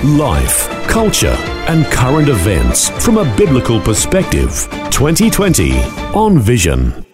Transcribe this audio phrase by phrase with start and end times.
[0.00, 1.36] Life, culture,
[1.68, 4.66] and current events from a biblical perspective.
[4.90, 5.78] 2020
[6.12, 7.06] on Vision.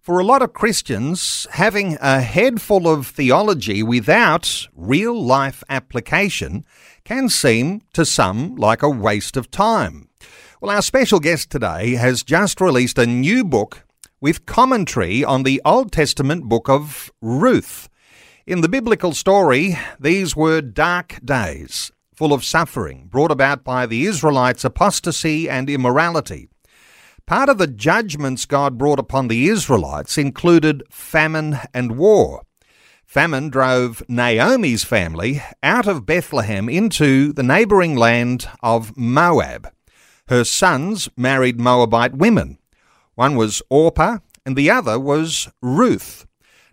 [0.00, 6.64] For a lot of Christians, having a head full of theology without real life application
[7.04, 10.08] can seem to some like a waste of time.
[10.60, 13.86] Well, our special guest today has just released a new book
[14.20, 17.88] with commentary on the Old Testament book of Ruth.
[18.46, 24.04] In the biblical story, these were dark days, full of suffering, brought about by the
[24.04, 26.50] Israelites' apostasy and immorality.
[27.26, 32.42] Part of the judgments God brought upon the Israelites included famine and war.
[33.06, 39.72] Famine drove Naomi's family out of Bethlehem into the neighbouring land of Moab.
[40.28, 42.58] Her sons married Moabite women.
[43.14, 46.26] One was Orpah and the other was Ruth.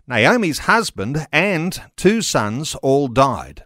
[0.06, 3.64] Naomi's husband and two sons all died.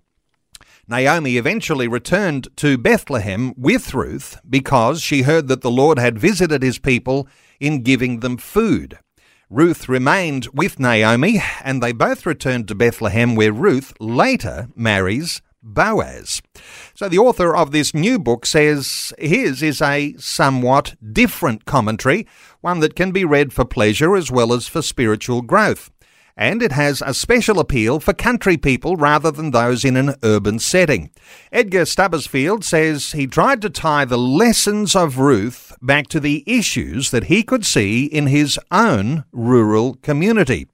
[0.86, 6.62] Naomi eventually returned to Bethlehem with Ruth because she heard that the Lord had visited
[6.62, 7.26] his people
[7.58, 8.98] in giving them food.
[9.48, 16.42] Ruth remained with Naomi, and they both returned to Bethlehem, where Ruth later marries Boaz.
[16.94, 22.26] So the author of this new book says his is a somewhat different commentary,
[22.60, 25.90] one that can be read for pleasure as well as for spiritual growth
[26.36, 30.58] and it has a special appeal for country people rather than those in an urban
[30.58, 31.10] setting.
[31.50, 37.10] Edgar Stubbersfield says he tried to tie the lessons of Ruth back to the issues
[37.10, 40.68] that he could see in his own rural community.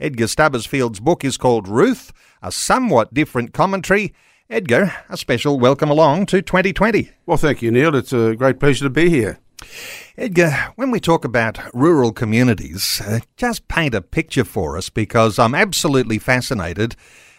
[0.00, 4.14] Edgar Stubbersfield's book is called Ruth, a somewhat different commentary.
[4.48, 7.10] Edgar, a special welcome along to 2020.
[7.26, 7.94] Well, thank you, Neil.
[7.94, 9.38] It's a great pleasure to be here.
[10.16, 15.38] Edgar, when we talk about rural communities, uh, just paint a picture for us because
[15.38, 16.96] I'm absolutely fascinated.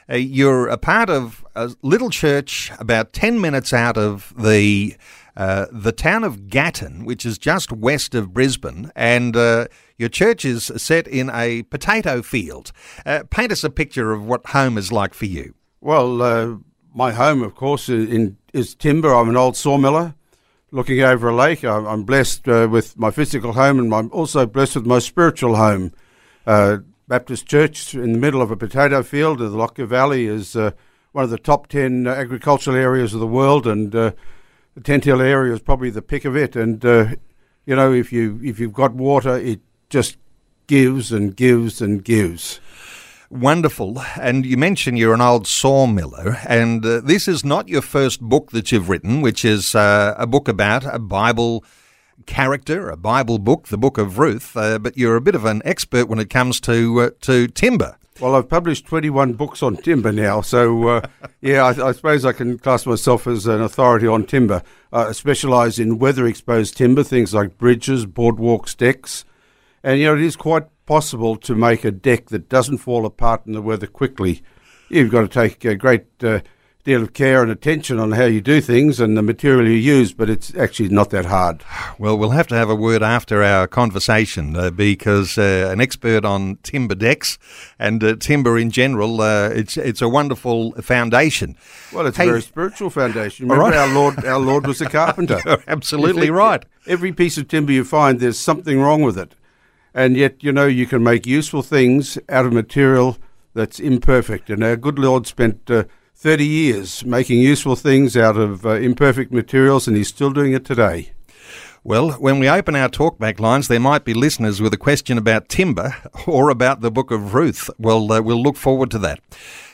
[0.10, 4.96] Uh, you're a part of a little church about 10 minutes out of the
[5.36, 9.66] uh, the town of Gatton, which is just west of Brisbane, and uh,
[9.98, 12.72] your church is set in a potato field.
[13.04, 15.56] Uh, paint us a picture of what home is like for you.
[15.82, 16.58] Well, uh,
[16.94, 19.12] my home, of course, in, is timber.
[19.12, 20.14] I'm an old sawmiller
[20.74, 21.64] looking over a lake.
[21.64, 25.94] I'm blessed uh, with my physical home, and I'm also blessed with my spiritual home.
[26.48, 29.38] Uh, Baptist Church in the middle of a potato field.
[29.38, 30.72] The Lockyer Valley is uh,
[31.12, 34.12] one of the top 10 agricultural areas of the world, and uh,
[34.74, 36.56] the Tenthill area is probably the pick of it.
[36.56, 37.16] And, uh,
[37.68, 40.18] you know, if, you, if you've got water, it just
[40.66, 42.60] gives and gives and gives.
[43.34, 44.00] Wonderful.
[44.22, 48.52] And you mentioned you're an old sawmiller, and uh, this is not your first book
[48.52, 51.66] that you've written, which is uh, a book about a Bible
[52.28, 54.56] character, a Bible book, the Book of Ruth.
[54.56, 57.98] Uh, but you're a bit of an expert when it comes to uh, to timber.
[58.20, 61.08] Well, I've published 21 books on timber now, so uh,
[61.42, 64.62] yeah, I, I, suppose I can class myself as an authority on timber.
[64.92, 69.26] I specialise in weather-exposed timber, things like bridges, boardwalks, decks,
[69.84, 73.46] and you know it is quite possible to make a deck that doesn't fall apart
[73.46, 74.42] in the weather quickly.
[74.90, 76.42] You've got to take a great uh,
[76.84, 80.14] deal of care and attention on how you do things and the material you use,
[80.14, 81.64] but it's actually not that hard.
[81.98, 86.26] Well, we'll have to have a word after our conversation uh, because uh, an expert
[86.26, 87.40] on timber decks
[87.80, 91.56] and uh, timber in general, uh, it's it's a wonderful foundation.
[91.94, 93.48] Well, it's hey, a very spiritual foundation.
[93.48, 93.88] Remember, right.
[93.88, 95.42] our Lord, our Lord was a carpenter.
[95.68, 96.66] absolutely right.
[96.86, 99.36] Every piece of timber you find, there's something wrong with it
[99.94, 103.18] and yet you know you can make useful things out of material
[103.54, 104.50] that's imperfect.
[104.50, 105.84] And our good Lord spent uh,
[106.16, 110.66] 30 years making useful things out of uh, imperfect materials, and He's still doing it
[110.66, 111.12] today.
[111.86, 115.50] Well, when we open our talkback lines, there might be listeners with a question about
[115.50, 115.96] timber
[116.28, 117.70] or about the book of Ruth.
[117.78, 119.20] Well, uh, we'll look forward to that.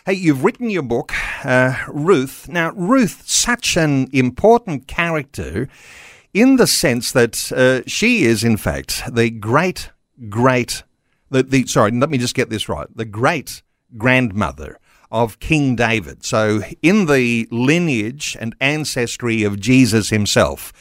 [0.08, 1.14] Hey, you've written your book,
[1.46, 2.50] uh, Ruth.
[2.50, 5.70] Now, Ruth, such an important character
[6.34, 9.92] in the sense that uh, she is, in fact, the great
[10.28, 10.84] great,
[11.30, 13.62] the, the sorry, let me just get this right, the great
[13.98, 14.80] grandmother
[15.12, 16.24] of King David.
[16.24, 20.74] So, in the lineage and ancestry of Jesus himself,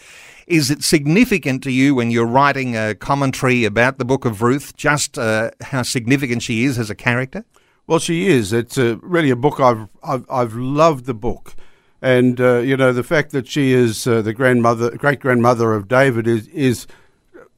[0.47, 4.77] is it significant to you when you're writing a commentary about the book of Ruth,
[4.77, 7.45] just uh, how significant she is as a character?
[7.87, 8.53] Well, she is.
[8.53, 11.55] It's a, really a book I've, I've, I've loved the book.
[12.01, 15.89] And, uh, you know, the fact that she is uh, the grandmother, great grandmother of
[15.89, 16.87] David is, is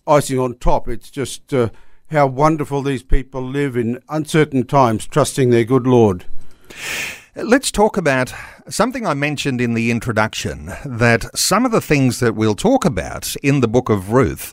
[0.07, 0.89] icing on top.
[0.89, 1.71] It's just uh,
[2.11, 6.25] how wonderful these people live in uncertain times, trusting their good Lord.
[7.37, 8.35] Let's talk about
[8.69, 13.35] something I mentioned in the introduction that some of the things that we'll talk about
[13.43, 14.53] in the book of Ruth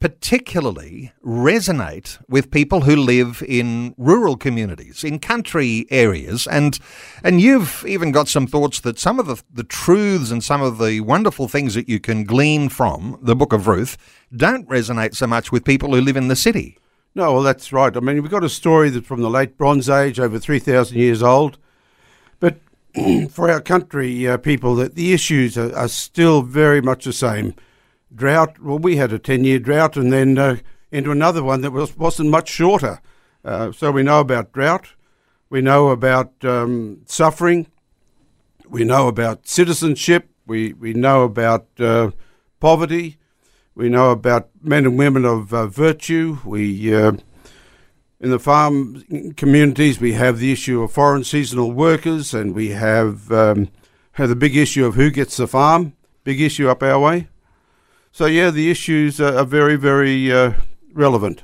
[0.00, 6.78] particularly resonate with people who live in rural communities, in country areas, and
[7.22, 10.78] and you've even got some thoughts that some of the, the truths and some of
[10.78, 13.96] the wonderful things that you can glean from the book of Ruth
[14.34, 16.78] don't resonate so much with people who live in the city.
[17.14, 17.96] No, well, that's right.
[17.96, 21.22] I mean, we've got a story that from the late Bronze Age, over 3,000 years
[21.22, 21.58] old,
[22.40, 22.58] but
[23.30, 27.54] for our country uh, people, that the issues are, are, still very much the same.
[28.14, 28.58] Drought.
[28.60, 30.56] Well, we had a ten-year drought, and then uh,
[30.90, 33.00] into another one that was wasn't much shorter.
[33.44, 34.94] Uh, so we know about drought.
[35.50, 37.66] We know about um, suffering.
[38.68, 40.28] We know about citizenship.
[40.46, 42.12] We we know about uh,
[42.60, 43.18] poverty.
[43.74, 46.38] We know about men and women of uh, virtue.
[46.44, 47.12] We uh,
[48.20, 53.30] in the farm communities, we have the issue of foreign seasonal workers, and we have
[53.32, 53.68] um,
[54.12, 55.94] have the big issue of who gets the farm.
[56.22, 57.28] Big issue up our way.
[58.14, 60.52] So yeah, the issues are, very, very uh,
[60.92, 61.42] relevant.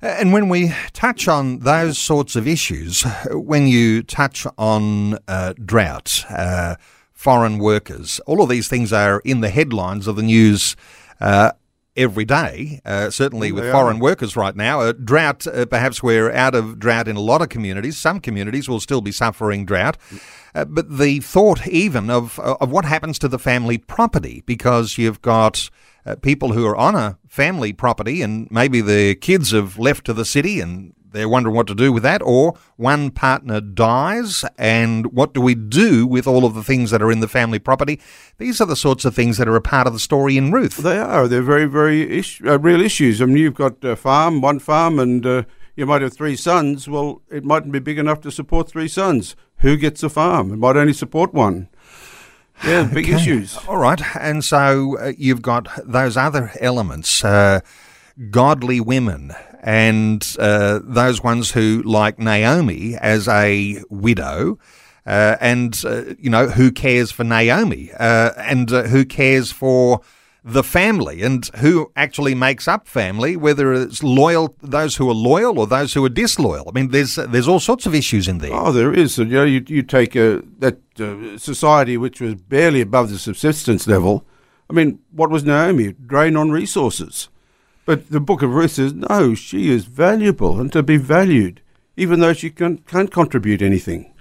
[0.00, 3.02] And when we touch on those sorts of issues,
[3.32, 6.76] when you touch on uh, drought, uh,
[7.12, 10.76] foreign workers, all of these things are in the headlines of the news
[11.20, 11.50] uh,
[11.96, 14.80] every day, uh, certainly with foreign workers right now.
[14.80, 17.96] Uh, drought, uh, perhaps we're out of drought in a lot of communities.
[17.96, 19.96] Some communities will still be suffering drought.
[20.54, 25.20] Uh, but the thought even of, of what happens to the family property, because you've
[25.22, 25.68] got
[26.08, 30.12] uh, people who are on a family property and maybe the kids have left to
[30.12, 35.12] the city and they're wondering what to do with that, or one partner dies, and
[35.12, 37.98] what do we do with all of the things that are in the family property?
[38.36, 40.76] These are the sorts of things that are a part of the story in Ruth.
[40.76, 41.26] They are.
[41.26, 43.22] They're very, very uh, real issues.
[43.22, 45.42] I mean, you've got a farm, one farm, and uh,
[45.76, 46.88] you might have three sons.
[46.88, 49.34] Well, it mightn't be big enough to support three sons.
[49.58, 50.52] Who gets a farm?
[50.52, 51.68] It might only support one.
[52.64, 53.14] Yeah, big okay.
[53.14, 53.56] issues.
[53.68, 54.00] All right.
[54.16, 57.24] And so uh, you've got those other elements.
[57.24, 57.60] Uh,
[58.30, 59.32] godly women
[59.62, 64.58] and uh, those ones who, like Naomi, as a widow,
[65.06, 70.00] uh, and uh, you know who cares for Naomi, uh, and uh, who cares for
[70.48, 75.58] the family, and who actually makes up family, whether it's loyal those who are loyal
[75.58, 76.64] or those who are disloyal.
[76.68, 78.54] I mean, there's there's all sorts of issues in there.
[78.54, 79.18] Oh, there is.
[79.18, 83.86] You know, you, you take a, that uh, society which was barely above the subsistence
[83.86, 84.24] level.
[84.70, 85.92] I mean, what was Naomi?
[85.92, 87.28] Drain on resources.
[87.84, 91.62] But the book of Ruth says, no, she is valuable and to be valued,
[91.96, 94.12] even though she can, can't contribute anything.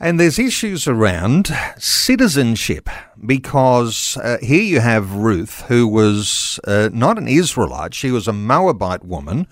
[0.00, 2.88] And there's issues around citizenship
[3.26, 8.32] because uh, here you have Ruth, who was uh, not an Israelite, she was a
[8.32, 9.48] Moabite woman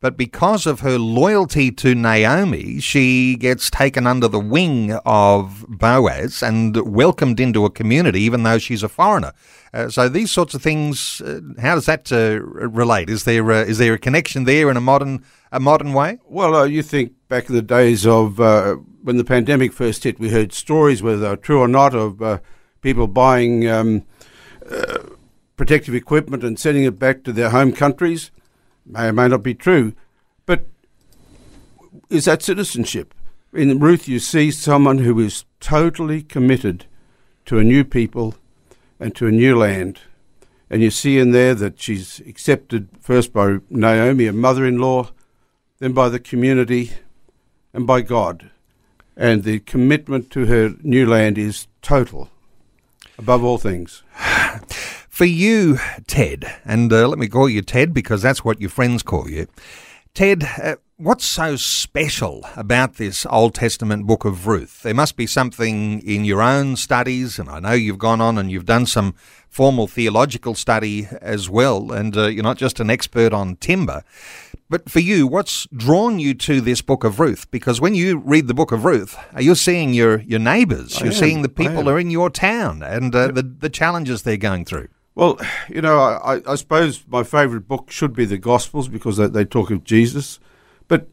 [0.00, 6.42] but because of her loyalty to Naomi, she gets taken under the wing of Boaz
[6.42, 9.32] and welcomed into a community, even though she's a foreigner.
[9.72, 13.08] Uh, so these sorts of things, uh, how does that uh, relate?
[13.08, 16.18] Is there uh, is there a connection there in a modern a modern way?
[16.26, 18.36] Well, you think back in the days of
[19.06, 22.40] when the pandemic first hit, we heard stories, whether they were true or not, of
[22.80, 24.02] people buying um,
[25.56, 28.32] protective equipment and sending it back to their home countries
[28.84, 29.92] may or may not be true,
[30.44, 30.66] but
[32.10, 33.14] is that citizenship?
[33.52, 36.86] In Ruth, you see someone who is totally committed
[37.44, 38.34] to a new people
[38.98, 40.00] and to a new land.
[40.68, 45.10] And you see in there that she's accepted first by Naomi, a mother in law,
[45.78, 46.90] then by the community,
[47.72, 48.50] and by God.
[49.16, 52.28] And the commitment to her new land is total,
[53.18, 54.02] above all things.
[55.08, 59.02] For you, Ted, and uh, let me call you Ted because that's what your friends
[59.02, 59.46] call you.
[60.12, 64.82] Ted, uh, what's so special about this Old Testament book of Ruth?
[64.82, 68.50] There must be something in your own studies, and I know you've gone on and
[68.50, 69.14] you've done some
[69.48, 74.04] formal theological study as well, and uh, you're not just an expert on timber.
[74.68, 77.48] But for you, what's drawn you to this book of Ruth?
[77.52, 81.14] Because when you read the book of Ruth, you're seeing your, your neighbours, you're am,
[81.14, 84.64] seeing the people who are in your town and uh, the, the challenges they're going
[84.64, 84.88] through.
[85.14, 89.28] Well, you know, I, I suppose my favourite book should be the Gospels because they,
[89.28, 90.40] they talk of Jesus.
[90.88, 91.08] But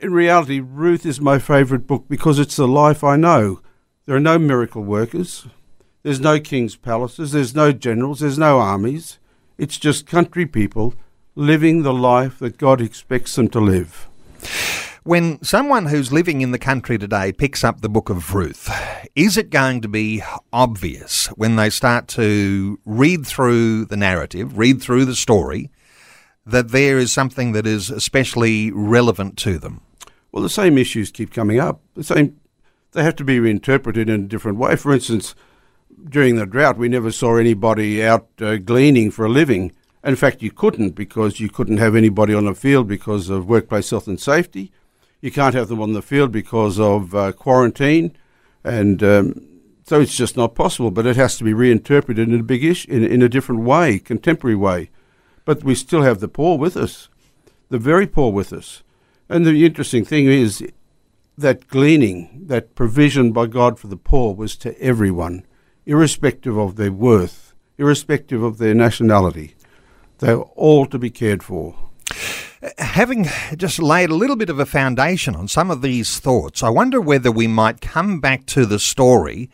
[0.00, 3.60] in reality, Ruth is my favourite book because it's the life I know.
[4.04, 5.46] There are no miracle workers.
[6.02, 7.32] There's no king's palaces.
[7.32, 8.20] There's no generals.
[8.20, 9.18] There's no armies.
[9.56, 10.94] It's just country people
[11.38, 14.08] living the life that God expects them to live.
[15.04, 18.68] When someone who's living in the country today picks up the book of Ruth,
[19.14, 20.20] is it going to be
[20.52, 25.70] obvious when they start to read through the narrative, read through the story,
[26.44, 29.82] that there is something that is especially relevant to them?
[30.32, 31.80] Well, the same issues keep coming up.
[31.94, 32.40] The same,
[32.92, 34.74] they have to be reinterpreted in a different way.
[34.74, 35.36] For instance,
[36.10, 39.70] during the drought, we never saw anybody out uh, gleaning for a living.
[40.04, 43.90] In fact, you couldn't because you couldn't have anybody on the field because of workplace
[43.90, 44.70] health and safety.
[45.20, 48.16] You can't have them on the field because of uh, quarantine,
[48.62, 49.48] and um,
[49.84, 50.92] so it's just not possible.
[50.92, 53.98] But it has to be reinterpreted in a big ish, in, in a different way,
[53.98, 54.90] contemporary way.
[55.44, 57.08] But we still have the poor with us,
[57.68, 58.84] the very poor with us.
[59.28, 60.62] And the interesting thing is
[61.36, 65.44] that gleaning, that provision by God for the poor, was to everyone,
[65.86, 69.54] irrespective of their worth, irrespective of their nationality.
[70.18, 71.74] They were all to be cared for
[72.78, 76.68] having just laid a little bit of a foundation on some of these thoughts, I
[76.68, 79.50] wonder whether we might come back to the story.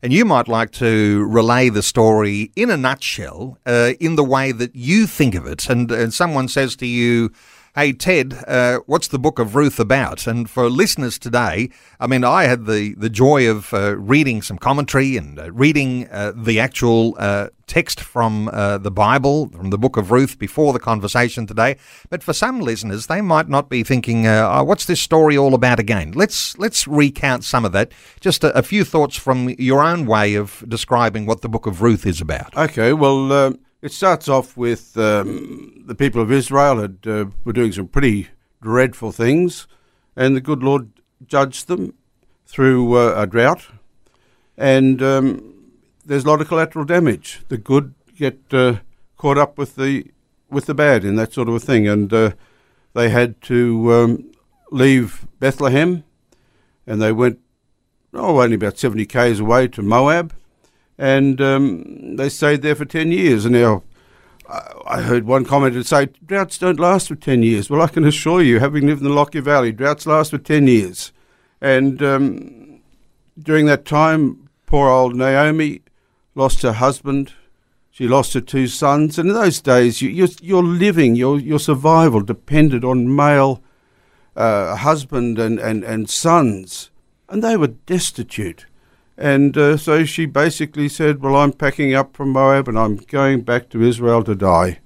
[0.00, 4.52] And you might like to relay the story in a nutshell, uh, in the way
[4.52, 5.68] that you think of it.
[5.68, 7.32] And, and someone says to you,
[7.78, 10.26] Hey, Ted, uh, what's the book of Ruth about?
[10.26, 11.70] And for listeners today,
[12.00, 16.08] I mean, I had the, the joy of uh, reading some commentary and uh, reading
[16.08, 20.72] uh, the actual uh, text from uh, the Bible, from the book of Ruth, before
[20.72, 21.76] the conversation today.
[22.10, 25.78] But for some listeners, they might not be thinking, oh, what's this story all about
[25.78, 26.10] again?
[26.10, 27.92] Let's, let's recount some of that.
[28.18, 31.80] Just a, a, few thoughts from your own way of describing what the book of
[31.80, 32.56] Ruth is about.
[32.56, 37.72] Okay, well it starts off with um, the people of Israel had, uh, were doing
[37.72, 38.28] some pretty
[38.60, 39.66] dreadful things,
[40.16, 40.90] and the good Lord
[41.26, 41.94] judged them
[42.46, 43.66] through uh, a drought,
[44.56, 45.72] and um,
[46.04, 47.42] there's a lot of collateral damage.
[47.48, 48.78] The good get uh,
[49.16, 50.06] caught up with the
[50.50, 52.32] with the bad in that sort of a thing, and uh,
[52.94, 54.32] they had to um,
[54.72, 56.02] leave Bethlehem,
[56.86, 57.38] and they went
[58.12, 60.32] oh only about seventy k's away to Moab
[60.98, 63.44] and um, they stayed there for 10 years.
[63.44, 63.84] And now
[64.86, 67.70] I heard one commenter say, droughts don't last for 10 years.
[67.70, 70.66] Well, I can assure you, having lived in the Lockyer Valley, droughts last for 10
[70.66, 71.12] years.
[71.60, 72.80] And um,
[73.38, 75.82] during that time, poor old Naomi
[76.34, 77.32] lost her husband.
[77.90, 79.18] She lost her two sons.
[79.18, 83.62] And in those days, you, you're, you're living, your, your survival depended on male
[84.34, 86.90] uh, husband and, and, and sons.
[87.28, 88.66] And they were destitute.
[89.18, 93.40] And uh, so she basically said, Well, I'm packing up from Moab and I'm going
[93.40, 94.78] back to Israel to die.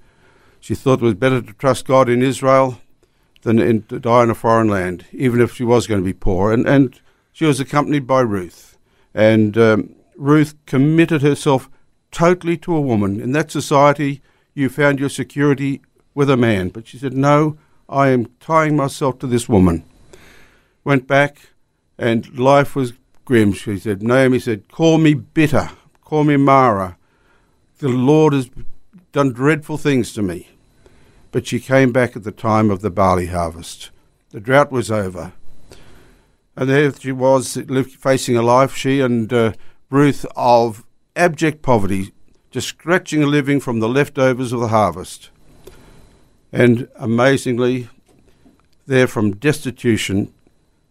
[0.59, 2.79] She thought it was better to trust God in Israel
[3.43, 6.13] than in, to die in a foreign land, even if she was going to be
[6.13, 6.51] poor.
[6.51, 6.99] And, and
[7.31, 8.75] she was accompanied by Ruth.
[9.13, 11.69] And um, Ruth committed herself
[12.11, 13.21] totally to a woman.
[13.21, 14.21] In that society,
[14.55, 15.81] you found your security
[16.15, 16.69] with a man.
[16.69, 19.83] But she said, No, I am tying myself to this woman.
[20.83, 21.49] Went back,
[21.99, 22.93] and life was
[23.25, 23.53] grim.
[23.53, 25.69] She said, Naomi said, Call me bitter,
[26.03, 26.97] call me Mara.
[27.79, 28.49] The Lord has
[29.11, 30.49] done dreadful things to me.
[31.31, 33.89] But she came back at the time of the barley harvest.
[34.29, 35.33] The drought was over.
[36.55, 37.57] And there she was,
[37.99, 39.53] facing a life, she and uh,
[39.89, 42.13] Ruth, of abject poverty,
[42.51, 45.31] just scratching a living from the leftovers of the harvest.
[46.51, 47.89] And amazingly,
[48.85, 50.31] there from destitution,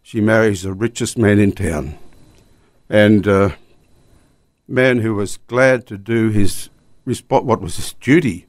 [0.03, 1.97] she marries the richest man in town
[2.93, 3.49] and uh,
[4.69, 6.69] man who was glad to do his
[7.29, 8.47] what was his duty.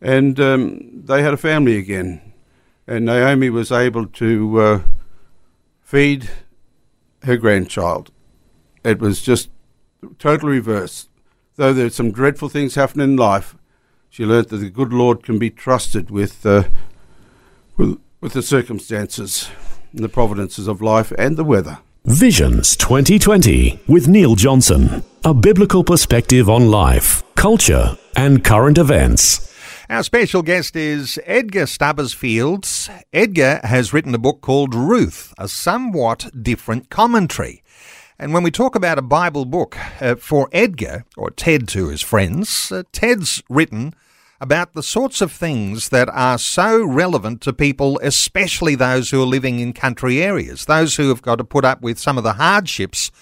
[0.00, 2.32] And um, they had a family again,
[2.88, 4.80] and Naomi was able to uh,
[5.82, 6.30] feed
[7.24, 8.10] her grandchild.
[8.82, 9.50] It was just
[10.18, 11.08] total reverse.
[11.56, 13.54] Though there's some dreadful things happening in life,
[14.08, 16.64] she learnt that the good Lord can be trusted with, uh,
[17.76, 19.50] with, with the circumstances
[19.92, 21.78] and the providences of life and the weather.
[22.04, 25.04] Visions 2020 with Neil Johnson.
[25.24, 29.54] A biblical perspective on life, culture, and current events.
[29.88, 32.90] Our special guest is Edgar Stubbersfields.
[33.12, 37.62] Edgar has written a book called Ruth, a somewhat different commentary.
[38.18, 42.02] And when we talk about a Bible book, uh, for Edgar, or Ted to his
[42.02, 43.94] friends, uh, Ted's written
[44.42, 49.26] about the sorts of things that are so relevant to people, especially those who are
[49.26, 52.32] living in country areas, those who have got to put up with some of the
[52.32, 53.12] hardships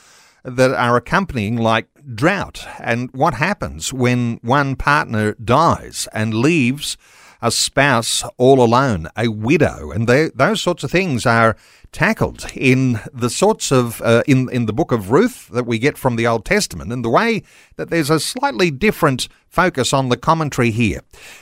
[0.45, 6.97] that are accompanying, like drought, and what happens when one partner dies and leaves
[7.43, 11.57] a spouse all alone, a widow, and they, those sorts of things are
[11.93, 15.99] tackled in the sorts of uh, in in the book of Ruth that we get
[15.99, 17.43] from the Old Testament, and the way
[17.77, 21.01] that there's a slightly different focus on the commentary here.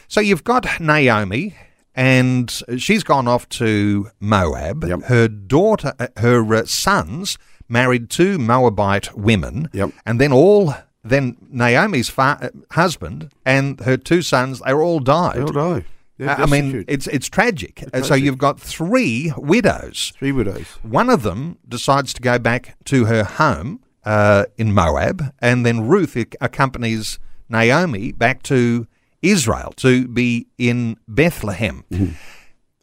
[0.09, 1.55] So you've got Naomi.
[1.95, 4.85] and she's gone off to Moab.
[4.85, 5.03] Yep.
[5.05, 7.39] Her daughter, uh, her uh, sons
[7.69, 9.91] married two Moabite women, Yep.
[10.07, 10.75] and then all.
[11.05, 15.37] Then Naomi's fa- husband and her two sons, they all died.
[15.37, 15.85] They'll die.
[16.19, 17.85] They're Uh, I mean, it's it's tragic.
[17.95, 20.13] Uh, So you've got three widows.
[20.19, 20.67] three widows.
[20.83, 25.87] One of them decides to go back to her home uh, in Moab, and then
[25.87, 28.87] Ruth accompanies Naomi back to
[29.23, 31.85] Israel to be in Bethlehem.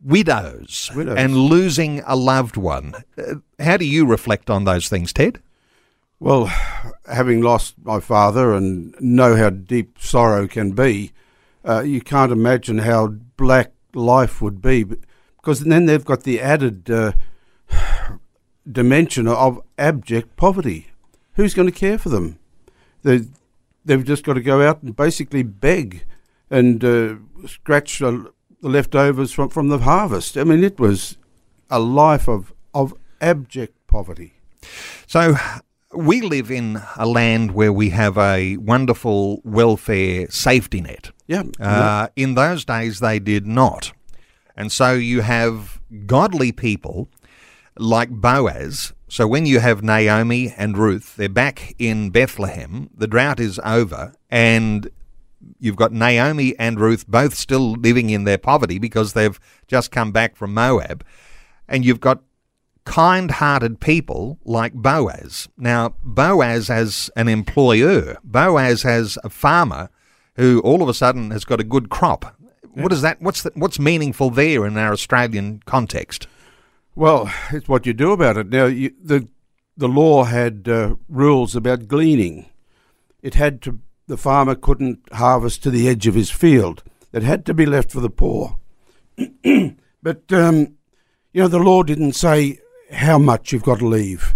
[0.04, 1.18] Widows, Widows.
[1.18, 2.94] and losing a loved one.
[3.18, 5.40] Uh, how do you reflect on those things, Ted?
[6.20, 6.46] Well,
[7.12, 11.12] having lost my father and know how deep sorrow can be,
[11.68, 14.86] uh, you can't imagine how black life would be.
[15.38, 17.12] Because then they've got the added uh,
[18.70, 20.88] dimension of abject poverty.
[21.34, 22.40] Who's going to care for them?
[23.04, 23.22] They,
[23.84, 26.06] they've just got to go out and basically beg
[26.50, 28.32] and uh, scratch the
[28.62, 30.38] leftovers from, from the harvest.
[30.38, 31.18] I mean, it was
[31.70, 34.34] a life of, of abject poverty.
[35.08, 35.36] So,
[35.96, 41.12] we live in a land where we have a wonderful welfare safety net.
[41.28, 41.44] Yeah.
[41.60, 43.94] Uh, in those days, they did not.
[44.56, 47.10] And so you have godly people
[47.78, 48.94] like Boaz.
[49.08, 54.14] So when you have Naomi and Ruth, they're back in Bethlehem, the drought is over,
[54.30, 54.90] and
[55.60, 60.12] you've got Naomi and Ruth both still living in their poverty because they've just come
[60.12, 61.06] back from Moab.
[61.68, 62.22] And you've got
[62.86, 65.50] kind hearted people like Boaz.
[65.58, 69.90] Now, Boaz as an employer, Boaz as a farmer
[70.36, 72.38] who all of a sudden has got a good crop.
[72.74, 73.22] What is that?
[73.22, 76.28] What's the, what's meaningful there in our Australian context?
[76.94, 78.50] Well, it's what you do about it.
[78.50, 79.28] Now, you, the
[79.78, 82.50] the law had uh, rules about gleaning.
[83.22, 86.84] It had to the farmer couldn't harvest to the edge of his field.
[87.12, 88.58] It had to be left for the poor.
[90.04, 90.76] but um,
[91.34, 92.60] you know, the law didn't say
[92.92, 94.36] how much you've got to leave,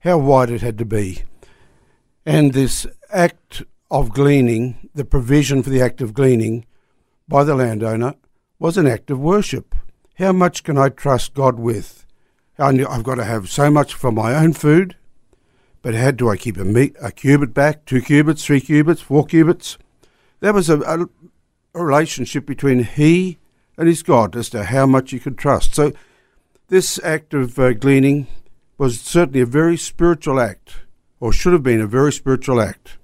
[0.00, 1.22] how wide it had to be,
[2.24, 6.64] and this act of gleaning, the provision for the act of gleaning
[7.28, 8.14] by the landowner,
[8.58, 9.74] was an act of worship.
[10.18, 12.06] How much can I trust God with?
[12.58, 14.96] I've got to have so much for my own food,
[15.80, 19.26] but how do I keep a, me- a cubit back, two cubits, three cubits, four
[19.26, 19.78] cubits?
[20.40, 21.08] There was a, a,
[21.74, 23.38] a relationship between he
[23.76, 25.74] and his God as to how much you could trust.
[25.74, 25.92] So
[26.72, 28.26] this act of uh, gleaning
[28.78, 30.76] was certainly a very spiritual act,
[31.20, 32.96] or should have been a very spiritual act.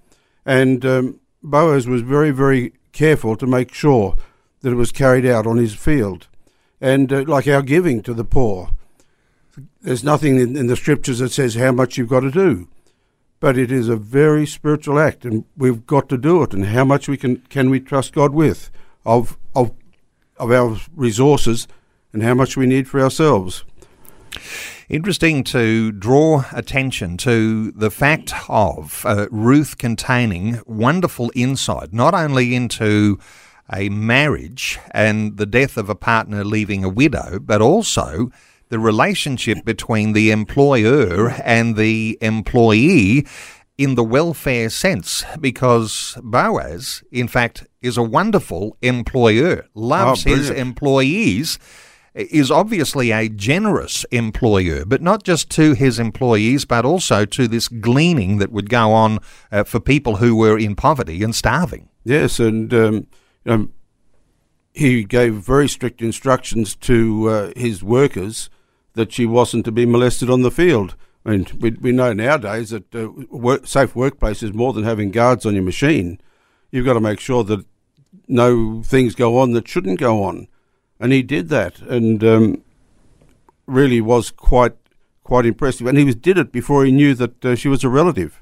[0.46, 4.16] And um, Boaz was very, very careful to make sure
[4.62, 6.28] that it was carried out on his field.
[6.80, 8.70] And uh, like our giving to the poor,
[9.82, 12.68] there's nothing in, in the scriptures that says how much you've got to do.
[13.38, 16.54] But it is a very spiritual act, and we've got to do it.
[16.54, 18.70] And how much we can can we trust God with
[19.04, 19.72] of of
[20.38, 21.68] of our resources,
[22.12, 23.64] and how much we need for ourselves.
[24.88, 32.54] Interesting to draw attention to the fact of uh, Ruth containing wonderful insight, not only
[32.54, 33.18] into
[33.70, 38.30] a marriage and the death of a partner leaving a widow, but also
[38.70, 43.26] the relationship between the employer and the employee
[43.76, 50.50] in the welfare sense, because Boaz, in fact, is a wonderful employer, loves Oh, his
[50.50, 51.58] employees
[52.18, 57.68] is obviously a generous employer, but not just to his employees, but also to this
[57.68, 59.20] gleaning that would go on
[59.52, 61.88] uh, for people who were in poverty and starving.
[62.04, 63.06] Yes, and um,
[63.46, 63.72] um,
[64.72, 68.50] he gave very strict instructions to uh, his workers
[68.94, 70.96] that she wasn't to be molested on the field.
[71.24, 75.10] I mean, we, we know nowadays that uh, work, safe workplace is more than having
[75.10, 76.20] guards on your machine.
[76.70, 77.64] You've got to make sure that
[78.26, 80.48] no things go on that shouldn't go on,
[81.00, 82.62] and he did that, and um,
[83.66, 84.74] really was quite
[85.24, 85.86] quite impressive.
[85.86, 88.40] And he was did it before he knew that uh, she was a relative.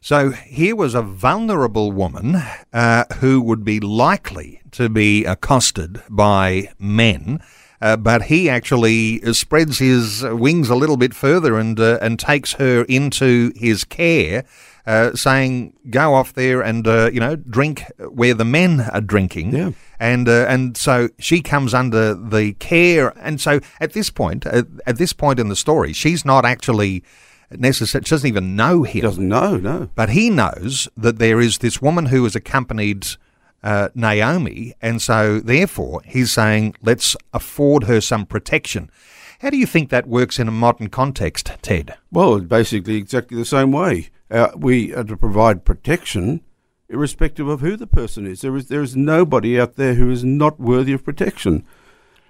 [0.00, 2.36] So here was a vulnerable woman
[2.72, 7.40] uh, who would be likely to be accosted by men.
[7.80, 12.54] Uh, but he actually spreads his wings a little bit further and uh, and takes
[12.54, 14.44] her into his care,
[14.86, 19.54] uh, saying, "Go off there and uh, you know drink where the men are drinking."
[19.54, 19.70] Yeah.
[19.98, 24.64] And uh, and so she comes under the care, and so at this point, uh,
[24.86, 27.04] at this point in the story, she's not actually
[27.50, 28.04] necessary.
[28.04, 29.90] She doesn't even know him doesn't know, no.
[29.94, 33.06] but he knows that there is this woman who has accompanied
[33.62, 38.90] uh, Naomi, and so therefore he's saying, let's afford her some protection.
[39.40, 41.96] How do you think that works in a modern context, Ted?
[42.12, 44.10] Well, basically exactly the same way.
[44.32, 46.40] Uh, we are to provide protection
[46.88, 48.40] irrespective of who the person is.
[48.40, 51.64] There is there is nobody out there who is not worthy of protection.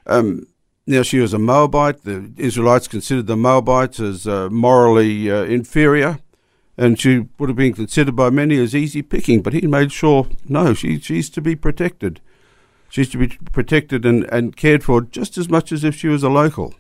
[0.06, 0.48] Um,
[0.84, 2.02] now she was a Moabite.
[2.02, 6.18] The Israelites considered the Moabites as uh, morally uh, inferior,
[6.76, 9.40] and she would have been considered by many as easy picking.
[9.40, 12.20] But he made sure no, she she's to be protected.
[12.88, 16.22] She's to be protected and, and cared for just as much as if she was
[16.22, 16.74] a local.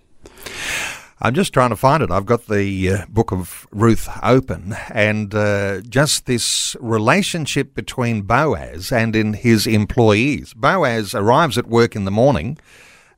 [1.24, 2.10] I'm just trying to find it.
[2.10, 8.90] I've got the uh, book of Ruth open, and uh, just this relationship between Boaz
[8.90, 10.52] and in his employees.
[10.52, 12.58] Boaz arrives at work in the morning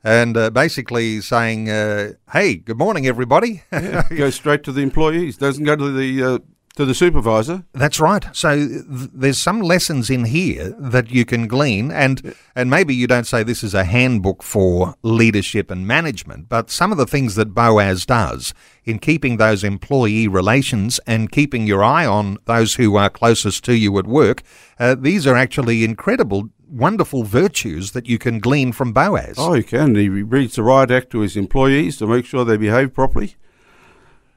[0.03, 5.37] and uh, basically saying, uh, "Hey, good morning, everybody." Yeah, goes straight to the employees.
[5.37, 6.39] Doesn't go to the uh,
[6.75, 7.63] to the supervisor.
[7.73, 8.25] That's right.
[8.33, 8.83] So th-
[9.13, 13.43] there's some lessons in here that you can glean, and and maybe you don't say
[13.43, 18.05] this is a handbook for leadership and management, but some of the things that Boaz
[18.05, 23.63] does in keeping those employee relations and keeping your eye on those who are closest
[23.65, 24.43] to you at work,
[24.79, 29.35] uh, these are actually incredible wonderful virtues that you can glean from Boaz.
[29.37, 29.95] Oh, you can.
[29.95, 33.35] He reads the right act to his employees to make sure they behave properly.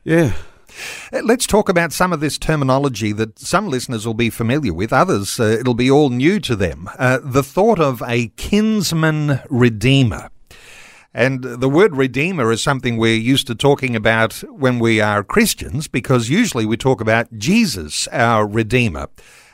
[0.05, 0.35] Yeah.
[1.13, 4.93] Uh, let's talk about some of this terminology that some listeners will be familiar with,
[4.93, 6.89] others, uh, it'll be all new to them.
[6.99, 10.31] Uh, the thought of a kinsman redeemer.
[11.15, 15.89] And the word redeemer is something we're used to talking about when we are Christians
[15.89, 19.09] because usually we talk about Jesus, our redeemer.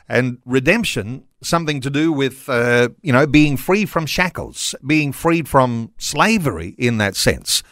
[0.07, 5.47] And redemption something to do with, uh, you know, being free from shackles, being freed
[5.47, 7.63] from slavery in that sense.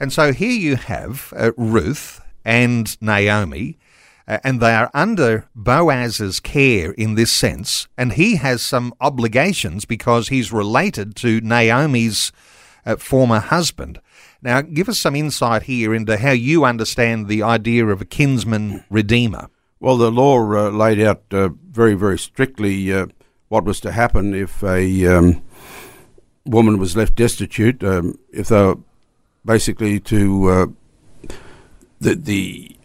[0.00, 3.78] And so here you have uh, Ruth and Naomi,
[4.26, 9.84] uh, and they are under Boaz's care in this sense, and he has some obligations
[9.84, 12.32] because he's related to Naomi's
[12.86, 14.00] uh, former husband.
[14.40, 18.84] Now, give us some insight here into how you understand the idea of a kinsman
[18.90, 19.48] redeemer.
[19.78, 23.06] Well, the law uh, laid out uh, very, very strictly uh,
[23.48, 25.42] what was to happen if a um,
[26.44, 28.78] woman was left destitute, um, if they were
[29.44, 30.76] basically to
[32.02, 32.76] uh, the the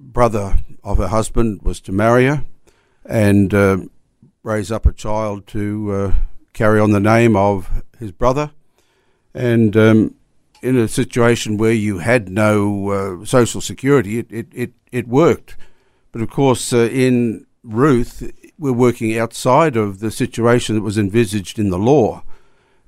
[0.00, 2.44] brother of her husband was to marry her
[3.04, 3.78] and uh,
[4.42, 6.14] raise up a child to uh,
[6.52, 8.52] carry on the name of his brother,
[9.34, 10.14] and um,
[10.62, 15.56] in a situation where you had no uh, social security, it, it, it, it worked.
[16.12, 21.58] But of course, uh, in Ruth, we're working outside of the situation that was envisaged
[21.58, 22.22] in the law.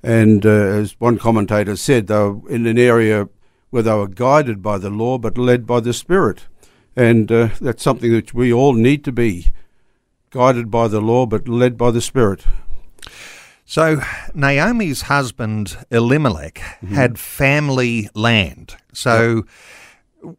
[0.03, 3.29] And uh, as one commentator said, were in an area
[3.71, 6.45] where they were guided by the law but led by the Spirit.
[6.95, 9.51] And uh, that's something that we all need to be
[10.29, 12.43] guided by the law but led by the Spirit.
[13.65, 14.01] So,
[14.35, 16.93] Naomi's husband Elimelech mm-hmm.
[16.93, 18.75] had family land.
[18.93, 19.45] So, yep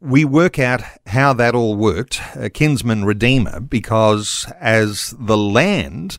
[0.00, 6.18] we work out how that all worked, a kinsman redeemer, because as the land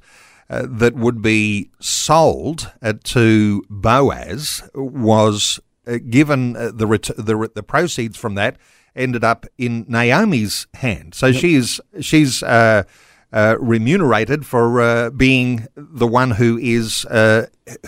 [0.49, 7.49] uh, that would be sold uh, to Boaz was uh, given uh, the, ret- the
[7.53, 8.57] the proceeds from that
[8.95, 11.13] ended up in Naomi's hand.
[11.15, 11.41] So yep.
[11.41, 12.83] she's she's uh,
[13.31, 17.05] uh, remunerated for being the one who is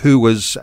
[0.01, 0.57] who was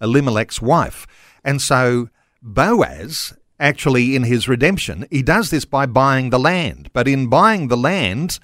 [0.00, 1.06] Elimelech's wife,
[1.44, 2.08] and so
[2.42, 5.06] Boaz actually in his redemption.
[5.10, 8.40] He does this by buying the land, but in buying the land,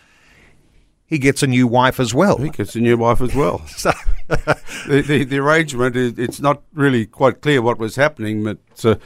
[1.04, 2.38] he gets a new wife as well.
[2.38, 3.66] He gets a new wife as well.
[3.66, 3.90] so
[4.86, 8.96] the, the, the, arrangement, it's not really quite clear what was happening, but it's uh,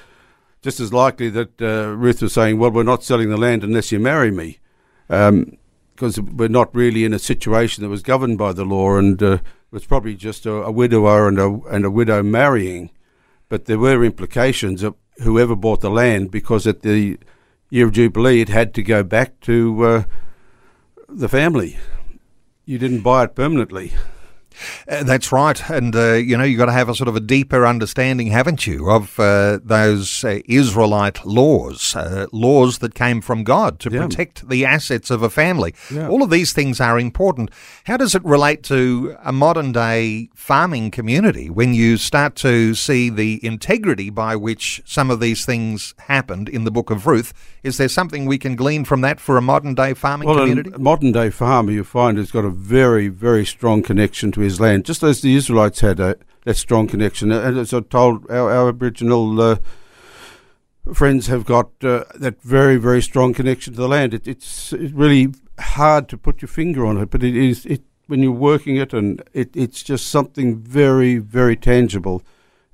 [0.63, 3.93] just as likely that uh, Ruth was saying, well, we're not selling the land unless
[3.93, 4.59] you marry me.
[5.07, 9.23] because um, we're not really in a situation that was governed by the law, and
[9.23, 12.91] uh, it was probably just a, a widower and a, and a widow marrying.
[13.49, 17.19] But there were implications of whoever bought the land because at the
[17.71, 20.05] year of Jubilee it had to go back to uh,
[21.09, 21.79] the family.
[22.65, 23.93] You didn't buy it permanently.
[24.89, 27.21] Uh, that's right, and uh, you know you've got to have a sort of a
[27.21, 33.45] deeper understanding, haven't you, of uh, those uh, Israelite laws, uh, laws that came from
[33.45, 34.07] God to yeah.
[34.07, 35.75] protect the assets of a family.
[35.91, 36.09] Yeah.
[36.09, 37.51] All of these things are important.
[37.85, 43.11] How does it relate to a modern day farming community when you start to see
[43.11, 47.33] the integrity by which some of these things happened in the Book of Ruth?
[47.63, 50.73] Is there something we can glean from that for a modern day farming well, community?
[50.75, 54.59] A modern day farmer, you find, has got a very, very strong connection to his
[54.59, 57.31] land, just as the Israelites had a, that strong connection.
[57.31, 59.57] And as I told our, our Aboriginal uh,
[60.93, 64.13] friends, have got uh, that very, very strong connection to the land.
[64.13, 67.83] It, it's, it's really hard to put your finger on it, but it is it
[68.09, 72.25] when you're working it, and it, it's just something very, very tangible.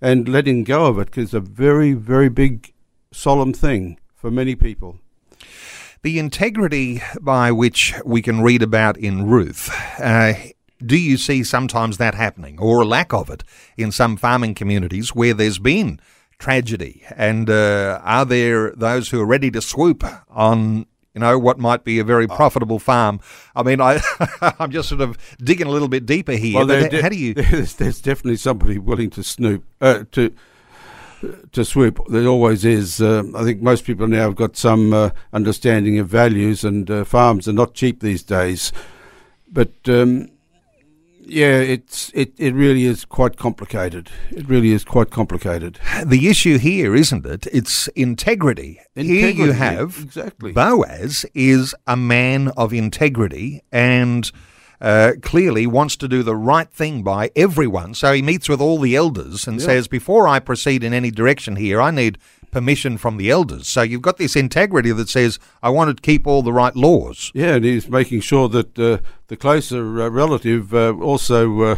[0.00, 2.72] And letting go of it is a very, very big,
[3.12, 4.98] solemn thing for many people.
[6.02, 10.34] The integrity by which we can read about in Ruth, uh,
[10.84, 13.42] do you see sometimes that happening or a lack of it
[13.76, 16.00] in some farming communities where there's been
[16.38, 17.02] tragedy?
[17.16, 21.82] And uh, are there those who are ready to swoop on you know, what might
[21.82, 23.18] be a very profitable farm.
[23.56, 24.00] I mean, I,
[24.60, 26.64] I'm just sort of digging a little bit deeper here.
[26.64, 27.34] Well, how do you?
[27.34, 30.32] There's, there's definitely somebody willing to snoop uh, to
[31.52, 32.00] to swoop.
[32.08, 33.00] There always is.
[33.00, 37.04] Uh, I think most people now have got some uh, understanding of values, and uh,
[37.04, 38.72] farms are not cheap these days.
[39.50, 40.28] But um,
[41.28, 44.10] yeah, it's it, it really is quite complicated.
[44.30, 45.78] It really is quite complicated.
[46.04, 47.46] The issue here, isn't it?
[47.52, 48.80] It's integrity.
[48.94, 50.52] here you have exactly.
[50.52, 54.30] Boaz is a man of integrity and
[54.80, 57.94] uh, clearly wants to do the right thing by everyone.
[57.94, 59.66] So he meets with all the elders and Yeah.
[59.66, 62.18] says, "Before I proceed in any direction here, I need."
[62.50, 63.68] Permission from the elders.
[63.68, 67.30] So you've got this integrity that says, I want to keep all the right laws.
[67.34, 71.76] Yeah, and he's making sure that uh, the closer uh, relative uh, also uh,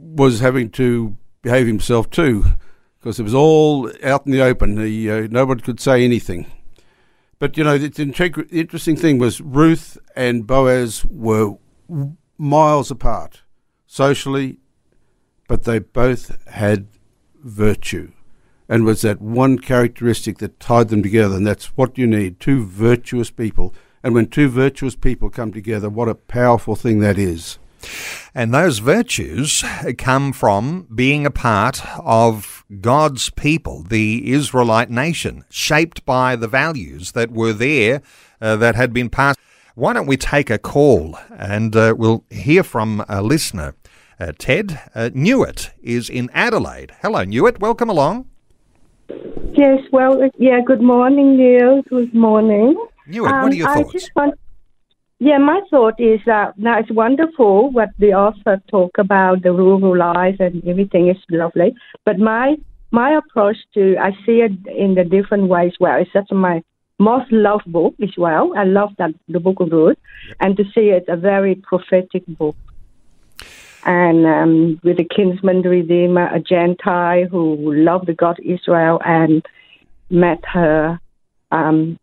[0.00, 2.44] was having to behave himself too,
[2.98, 4.78] because it was all out in the open.
[4.78, 6.46] He, uh, nobody could say anything.
[7.38, 11.56] But you know, the integ- the interesting thing was Ruth and Boaz were
[12.38, 13.42] miles apart
[13.86, 14.58] socially,
[15.48, 16.88] but they both had
[17.42, 18.12] virtue.
[18.68, 22.64] And was that one characteristic that tied them together, and that's what you need two
[22.64, 23.72] virtuous people.
[24.02, 27.58] And when two virtuous people come together, what a powerful thing that is.
[28.34, 29.64] And those virtues
[29.98, 37.12] come from being a part of God's people, the Israelite nation, shaped by the values
[37.12, 38.02] that were there
[38.40, 39.38] uh, that had been passed.
[39.74, 43.74] Why don't we take a call and uh, we'll hear from a listener?
[44.18, 46.92] Uh, Ted uh, Newitt is in Adelaide.
[47.02, 47.60] Hello, Newitt.
[47.60, 48.26] Welcome along.
[49.52, 51.82] Yes, well, yeah, good morning, Neil.
[51.88, 52.74] Good morning.
[53.06, 54.08] Newitt, what are your Um, I thoughts?
[55.18, 59.96] Yeah, my thought is that now it's wonderful what the author talk about the rural
[59.96, 61.74] life and everything is lovely.
[62.04, 62.56] But my
[62.90, 65.72] my approach to I see it in the different ways.
[65.80, 66.62] Well, it's such my
[66.98, 68.52] most loved book as well.
[68.56, 69.96] I love that the Book of Ruth,
[70.40, 72.56] and to see it's a very prophetic book.
[73.84, 79.46] And um, with a kinsman redeemer, a Gentile who loved the God Israel and
[80.10, 81.00] met her
[81.52, 81.98] um,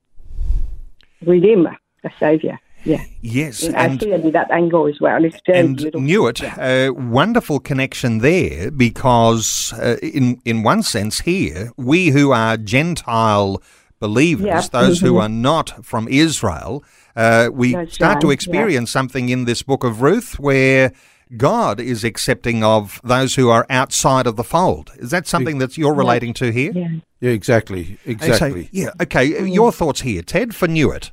[1.26, 2.60] redeemer, a savior.
[2.86, 5.24] Yeah, yes, I and see it with that angle as well.
[5.24, 6.02] It's very and beautiful.
[6.02, 12.58] Newitt, a wonderful connection there because, uh, in in one sense, here we who are
[12.58, 13.62] Gentile
[14.00, 14.62] believers, Yeah.
[14.82, 15.22] those who Mhm.
[15.22, 16.84] are not from Israel,
[17.16, 18.34] uh, we That's start to right, yeah.
[18.34, 20.92] experience something in this book of Ruth where.
[21.36, 24.92] God is accepting of those who are outside of the fold.
[25.00, 26.72] Is that something that you're relating to here?
[26.76, 26.88] yeah.
[27.22, 28.70] Yeah, exactly, And so- exactly.
[28.72, 28.92] yeah.
[29.02, 29.26] Okay.
[29.60, 31.10] Your thoughts here, Ted, for Newitt.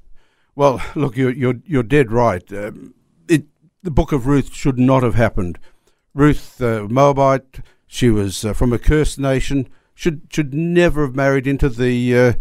[0.55, 2.51] Well, look, you're you're, you're dead right.
[2.53, 2.95] Um,
[3.29, 3.45] it
[3.83, 5.59] the book of Ruth should not have happened.
[6.15, 9.69] Ruth, uh, Moabite, she was uh, from a cursed nation.
[9.95, 12.33] Should should never have married into the uh,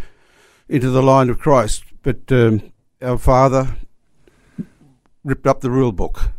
[0.67, 1.83] into the line of Christ.
[2.01, 3.77] But um, our father
[5.23, 6.31] ripped up the rule book,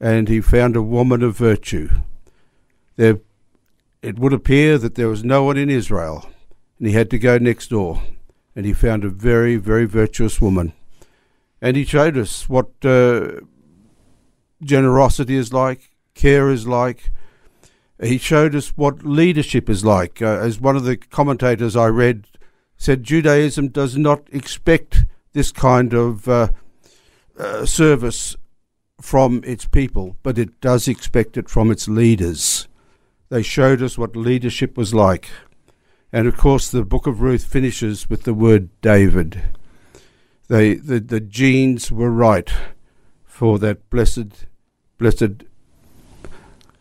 [0.00, 1.88] and he found a woman of virtue.
[2.96, 3.20] There,
[4.02, 6.30] it would appear that there was no one in Israel,
[6.78, 8.02] and he had to go next door,
[8.54, 10.72] and he found a very very virtuous woman
[11.64, 13.40] and he showed us what uh,
[14.62, 17.10] generosity is like, care is like.
[18.02, 20.20] He showed us what leadership is like.
[20.20, 22.26] Uh, as one of the commentators I read
[22.76, 26.48] said, Judaism does not expect this kind of uh,
[27.38, 28.36] uh, service
[29.00, 32.68] from its people, but it does expect it from its leaders.
[33.30, 35.30] They showed us what leadership was like.
[36.12, 39.40] And of course, the book of Ruth finishes with the word David
[40.48, 42.50] they the, the genes were right
[43.24, 44.46] for that blessed
[44.98, 45.44] blessed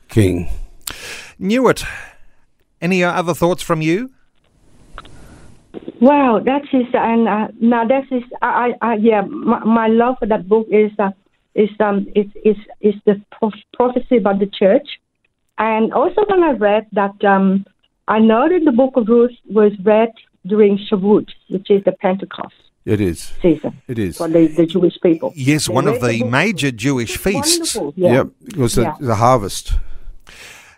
[0.09, 0.49] king
[1.39, 1.85] Newitt.
[2.81, 4.11] any other thoughts from you?
[5.99, 10.17] Wow, that is and uh, now that is I, I, I yeah my, my love
[10.19, 11.11] for that book is uh,
[11.55, 14.87] is um is is is the prof- prophecy about the church,
[15.57, 17.65] and also when I read that um
[18.07, 20.11] I know that the book of Ruth was read
[20.45, 22.53] during Shavuot, which is the Pentecost
[22.85, 25.31] it is season it is for the, the Jewish people.
[25.35, 26.29] Yes, They one of the book.
[26.29, 27.75] major Jewish It's feasts.
[27.75, 28.13] wonderful, Yeah.
[28.13, 28.95] yep it was Yeah.
[28.99, 29.73] the, the harvest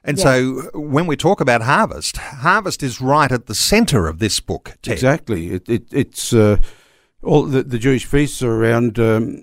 [0.07, 0.23] And Yeah.
[0.23, 4.73] so when we talk about harvest, harvest is right at the center of this book,
[4.83, 4.93] Ted.
[4.93, 6.57] exactly it, it it's uh,
[7.23, 9.41] all the, the Jewish feasts are around um,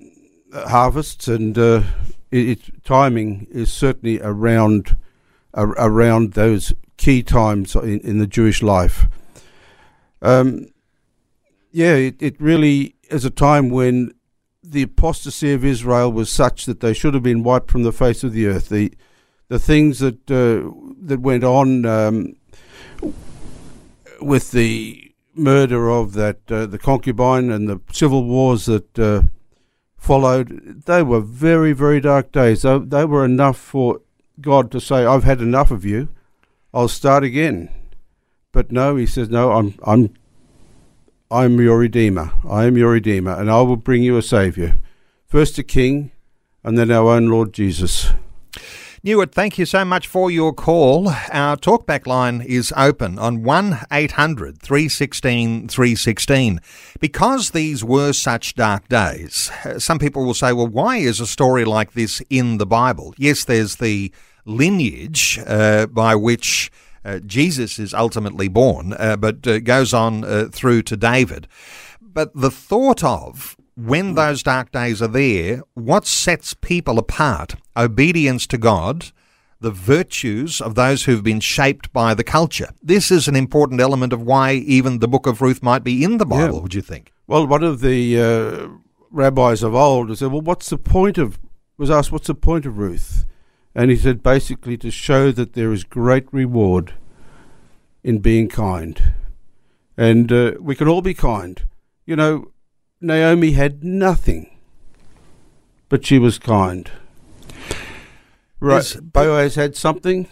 [0.68, 1.82] harvests and uh,
[2.30, 4.96] it, its timing is certainly around
[5.54, 9.06] ar- around those key times in, in the Jewish life
[10.22, 10.66] um,
[11.72, 14.12] Yeah, it, it really is a time when
[14.62, 18.22] the apostasy of Israel was such that they should have been wiped from the face
[18.22, 18.68] of the earth.
[18.68, 18.92] The
[19.48, 20.70] the things that uh,
[21.02, 22.34] that went on um,
[24.20, 29.22] with the murder of that uh, the concubine and the civil wars that uh,
[29.96, 32.62] followed, they were very very dark days.
[32.62, 34.00] They, they were enough for
[34.40, 36.08] God to say, "I've had enough of you.
[36.74, 37.70] I'll start again."
[38.52, 40.14] But no, He says, "No, I'm I'm
[41.32, 42.30] I am your Redeemer.
[42.46, 44.74] I am your Redeemer, and I will bring you a Saviour.
[45.26, 46.12] First a King,
[46.62, 48.10] and then our own Lord Jesus.
[49.02, 51.08] Newitt, thank you so much for your call.
[51.32, 56.60] Our talkback line is open on 1 800 316 316.
[57.00, 61.64] Because these were such dark days, some people will say, well, why is a story
[61.64, 63.14] like this in the Bible?
[63.16, 64.12] Yes, there's the
[64.44, 66.70] lineage uh, by which
[67.04, 71.48] uh, Jesus is ultimately born, uh, but uh, goes on uh, through to David.
[72.00, 77.54] But the thought of when those dark days are there, what sets people apart?
[77.76, 79.12] Obedience to God,
[79.60, 82.70] the virtues of those who've been shaped by the culture.
[82.82, 86.18] This is an important element of why even the book of Ruth might be in
[86.18, 86.60] the Bible, Yeah.
[86.62, 87.12] would you think?
[87.26, 88.68] Well, one of the uh,
[89.10, 91.38] rabbis of old said, "Well, what's the point of?"
[91.78, 93.24] Was asked, "What's the point of Ruth?"
[93.74, 96.94] And he said, basically, to show that there is great reward
[98.02, 99.14] in being kind,
[99.96, 101.62] and uh, we can all be kind.
[102.04, 102.52] You know,
[103.00, 104.58] Naomi had nothing,
[105.88, 106.90] but she was kind.
[108.60, 110.28] Right, Yes, Boaz had something,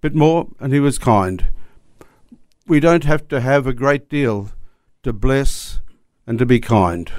[0.00, 1.46] bit more, and he was kind.
[2.66, 4.50] We don't have to have a great deal
[5.02, 5.80] to bless
[6.26, 7.10] and to be kind.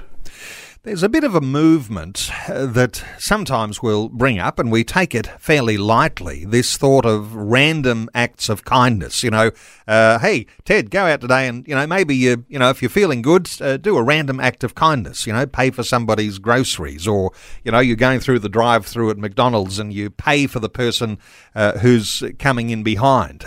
[0.87, 5.13] There's a bit of a movement uh, that sometimes we'll bring up, and we take
[5.13, 6.45] it fairly lightly.
[6.45, 9.21] This thought of random acts of kindness.
[9.21, 9.51] You know,
[9.85, 12.87] uh, hey Ted, go out today, and you know maybe you, you know, if you're
[12.87, 15.27] feeling good, uh, do a random act of kindness.
[15.27, 17.33] You know, pay for somebody's groceries, or
[17.65, 21.17] you know, you're going through the drive-through at McDonald's, and you pay for the person
[21.53, 23.43] uh, who's coming in behind.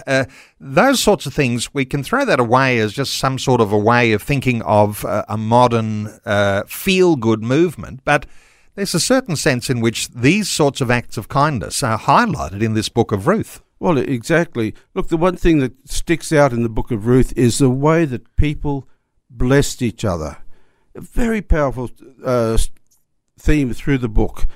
[0.63, 3.79] Those sorts of things, we can throw that away as just some sort of a
[3.79, 8.01] way of thinking of a modern uh, feel good movement.
[8.05, 8.27] But
[8.75, 12.75] there's a certain sense in which these sorts of acts of kindness are highlighted in
[12.75, 13.63] this book of Ruth.
[13.79, 14.75] Well, exactly.
[14.95, 18.05] Look, the one thing that sticks out in the book of Ruth is the way
[18.05, 18.87] that people
[19.31, 20.37] blessed each other.
[20.95, 21.91] A very powerful
[22.23, 22.59] uh,
[23.39, 24.47] theme through the book.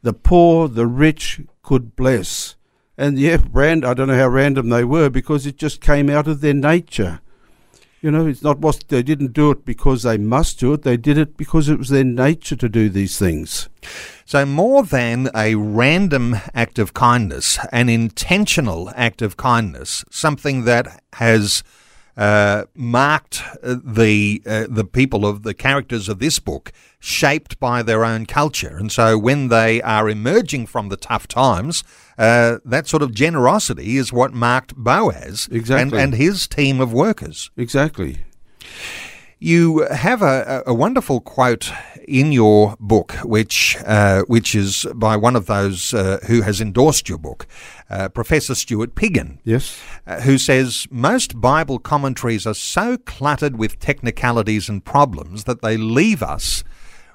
[0.00, 2.56] The poor, the rich could bless.
[2.98, 6.28] And yeah, ran, I don't know how random they were because it just came out
[6.28, 7.20] of their nature.
[8.02, 10.82] You know, it's not what they didn't do it because they must do it.
[10.82, 13.68] They did it because it was their nature to do these things.
[14.24, 21.02] So, more than a random act of kindness, an intentional act of kindness, something that
[21.14, 21.62] has
[22.16, 27.82] uh, marked uh, the uh, the people of the characters of this book, shaped by
[27.82, 31.84] their own culture, and so when they are emerging from the tough times,
[32.20, 35.98] uh, that sort of generosity is what marked Boaz Exactly.
[35.98, 37.50] and, and his team of workers.
[37.56, 38.18] Exactly.
[39.42, 41.72] You have a, a wonderful quote
[42.06, 47.08] in your book, which uh, which is by one of those uh, who has endorsed
[47.08, 47.46] your book,
[47.88, 49.80] uh, Professor Stuart Piggin, Yes.
[50.06, 55.78] uh, who says most Bible commentaries are so cluttered with technicalities and problems that they
[55.78, 56.62] leave us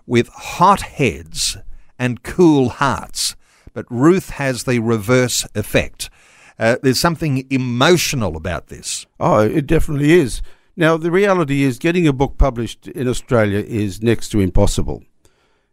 [0.08, 1.58] with hot heads
[2.00, 3.36] and cool hearts.
[3.76, 6.10] But Ruth has the reverse effect.
[6.58, 9.06] Uh, there's something emotional about this.
[9.20, 10.42] Oh, it definitely is.
[10.78, 15.04] Now, the reality is getting a book published in Australia is next to impossible.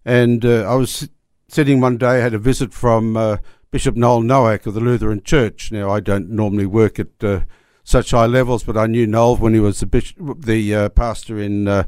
[0.05, 1.09] And uh, I was
[1.47, 3.37] sitting one day, I had a visit from uh,
[3.71, 5.71] Bishop Noel Nowak of the Lutheran Church.
[5.71, 7.43] Now, I don't normally work at uh,
[7.85, 11.39] such high levels, but I knew Noel when he was the, bishop, the uh, pastor
[11.39, 11.85] in uh,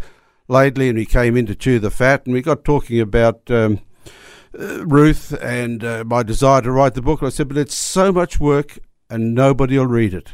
[0.49, 3.51] Laidley, and he came in to chew the fat, and we got talking about.
[3.51, 3.81] Um,
[4.59, 7.21] uh, Ruth and uh, my desire to write the book.
[7.21, 8.79] And I said, but it's so much work
[9.11, 10.31] and nobody will read it.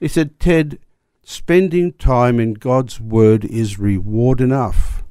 [0.00, 0.78] He said, Ted,
[1.24, 5.04] spending time in God's Word is reward enough.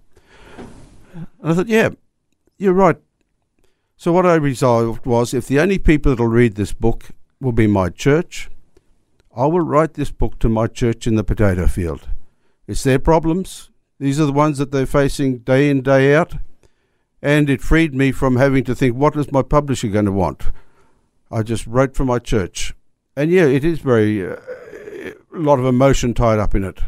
[1.05, 1.89] And I thought, yeah,
[2.57, 2.97] you're right.
[3.97, 7.67] So what I resolved was if the only people that'll read this book will be
[7.67, 8.49] my church,
[9.35, 12.09] I will write this book to my church in the potato field.
[12.67, 13.69] It's their problems.
[13.99, 16.33] These are the ones that they're facing day in, day out.
[17.21, 20.45] And it freed me from having to think, what is my publisher going to want?
[21.31, 22.73] I just wrote for my church.
[23.15, 26.79] And yeah, it is very, uh, a lot of emotion tied up in it.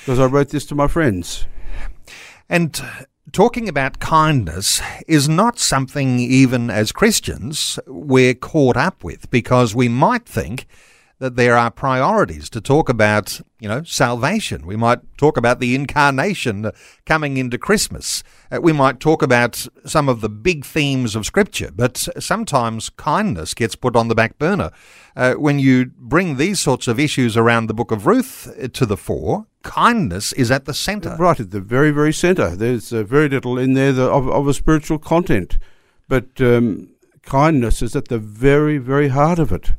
[0.00, 1.46] Because I wrote this to my friends.
[2.48, 2.80] And
[3.32, 9.88] talking about kindness is not something, even as Christians, we're caught up with because we
[9.88, 10.66] might think
[11.18, 14.64] that there are priorities to talk about, you know, salvation.
[14.64, 16.70] We might talk about the incarnation
[17.06, 18.22] coming into Christmas.
[18.52, 23.54] Uh, we might talk about some of the big themes of Scripture, but sometimes kindness
[23.54, 24.70] gets put on the back burner.
[25.16, 28.86] Uh, when you bring these sorts of issues around the book of Ruth uh, to
[28.86, 31.16] the fore, kindness is at the centre.
[31.18, 32.54] Right at the very, very centre.
[32.54, 35.58] There's uh, very little in there of, of a spiritual content,
[36.06, 36.90] but um,
[37.22, 39.72] kindness is at the very, very heart of it.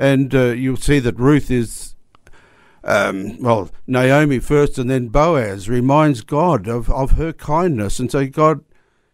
[0.00, 1.94] And uh, you'll see that Ruth is,
[2.82, 8.26] um, well, Naomi first and then Boaz reminds God of, of her kindness and say,
[8.26, 8.64] God,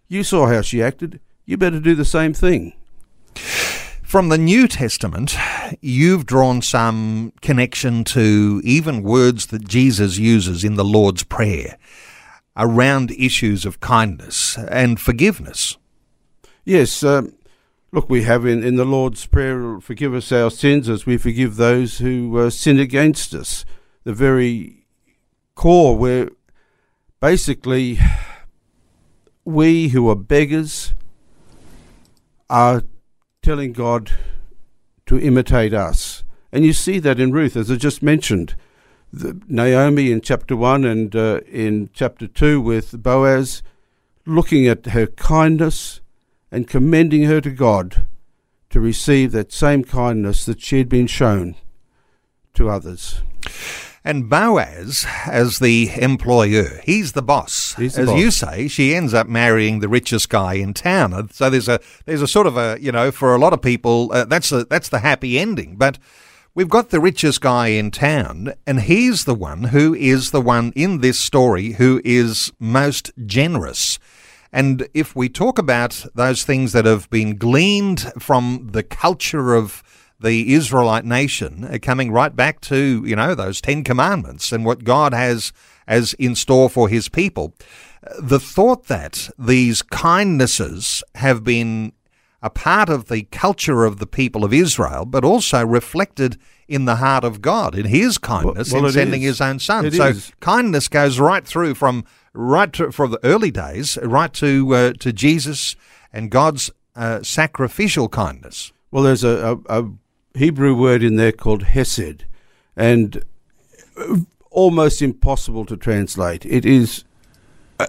[0.06, 1.18] you saw how she acted.
[1.44, 2.72] You better do the same thing.
[3.34, 5.34] From the New Testament,
[5.80, 11.78] you've drawn some connection to even words that Jesus uses in the Lord's Prayer
[12.56, 15.78] around issues of kindness and forgiveness.
[16.64, 17.34] Yes, um,
[17.92, 21.56] Look, we have in, in the Lord's Prayer, forgive us our sins as we forgive
[21.56, 23.64] those who uh, sin against us.
[24.02, 24.86] The very
[25.54, 26.30] core where
[27.20, 27.98] basically
[29.44, 30.94] we who are beggars
[32.50, 32.82] are
[33.40, 34.12] telling God
[35.06, 36.24] to imitate us.
[36.50, 38.56] And you see that in Ruth, as I just mentioned.
[39.12, 43.62] The, Naomi in chapter 1 and uh, in chapter 2 with Boaz,
[44.26, 46.00] looking at her kindness
[46.56, 48.06] and commending her to God
[48.70, 51.54] to receive that same kindness that she had been shown
[52.54, 53.20] to others.
[54.02, 57.74] And Boaz, as the employer, he's the boss.
[57.74, 58.18] He's the as boss.
[58.18, 61.28] you say, she ends up marrying the richest guy in town.
[61.30, 64.10] So there's a there's a sort of a you know for a lot of people
[64.12, 65.76] uh, that's a, that's the happy ending.
[65.76, 65.98] But
[66.54, 70.72] we've got the richest guy in town, and he's the one who is the one
[70.74, 73.98] in this story who is most generous.
[74.56, 79.82] And if we talk about those things that have been gleaned from the culture of
[80.18, 84.82] the Israelite nation, uh, coming right back to, you know, those Ten Commandments and what
[84.82, 85.52] God has
[85.86, 87.52] as in store for his people,
[88.02, 91.92] uh, the thought that these kindnesses have been
[92.40, 96.38] a part of the culture of the people of Israel, but also reflected
[96.68, 99.28] in the heart of God in His kindness well, in sending is.
[99.28, 99.86] His own Son.
[99.86, 100.32] It so is.
[100.40, 102.04] kindness goes right through from
[102.36, 105.74] right to, from the early days right to uh, to Jesus
[106.12, 108.72] and God's uh, sacrificial kindness.
[108.90, 109.90] Well, there's a, a, a
[110.34, 112.24] Hebrew word in there called hesed,
[112.76, 113.24] and
[114.50, 116.46] almost impossible to translate.
[116.46, 117.04] It is,
[117.78, 117.88] uh,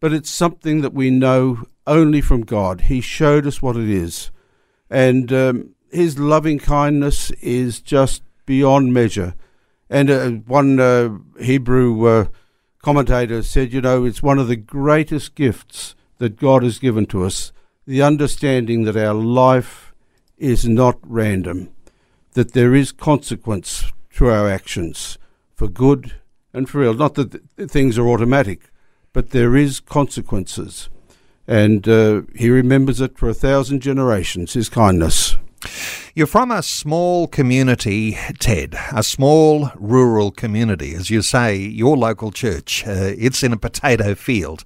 [0.00, 2.82] but it's something that we know only from God.
[2.82, 4.30] He showed us what it is,
[4.88, 9.34] and um, His loving kindness is just beyond measure.
[9.88, 12.28] And uh, one uh, Hebrew
[12.82, 17.24] commentator said, you know, it's one of the greatest gifts that God has given to
[17.24, 17.52] us
[17.86, 19.92] the understanding that our life
[20.38, 21.70] is not random,
[22.34, 25.18] that there is consequence to our actions
[25.54, 26.14] for good
[26.52, 26.94] and for ill.
[26.94, 28.70] Not that th- things are automatic,
[29.12, 30.88] but there is consequences.
[31.46, 35.36] And uh, he remembers it for a thousand generations, his kindness.
[36.12, 40.92] You're from a small community, Ted, a small rural community.
[40.92, 44.64] As you say, your local church, uh, it's in a potato field.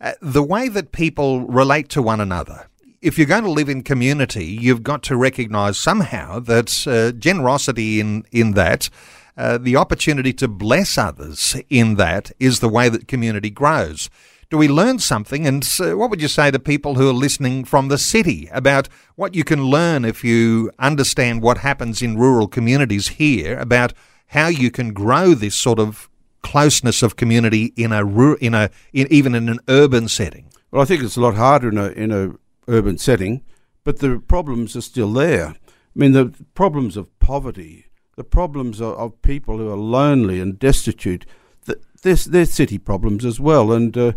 [0.00, 2.66] Uh, the way that people relate to one another,
[3.02, 8.00] if you're going to live in community, you've got to recognise somehow that uh, generosity
[8.00, 8.88] in, in that,
[9.36, 14.08] uh, the opportunity to bless others in that, is the way that community grows.
[14.50, 15.46] Do we learn something?
[15.46, 18.88] And uh, what would you say to people who are listening from the city about
[19.14, 23.92] what you can learn if you understand what happens in rural communities here about
[24.28, 26.10] how you can grow this sort of
[26.42, 28.04] closeness of community in a
[28.36, 30.50] in a in, even in an urban setting?
[30.72, 32.32] Well, I think it's a lot harder in a in a
[32.66, 33.42] urban setting,
[33.84, 35.46] but the problems are still there.
[35.46, 35.54] I
[35.94, 37.86] mean, the problems of poverty,
[38.16, 41.24] the problems of, of people who are lonely and destitute,
[41.66, 43.72] th- they're, they're city problems as well.
[43.72, 44.12] And uh,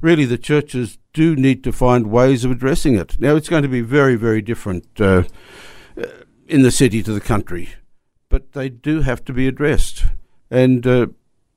[0.00, 3.18] really, the churches do need to find ways of addressing it.
[3.18, 5.24] Now, it's going to be very, very different uh,
[5.96, 6.06] uh,
[6.46, 7.70] in the city to the country,
[8.28, 10.04] but they do have to be addressed.
[10.50, 11.08] And uh,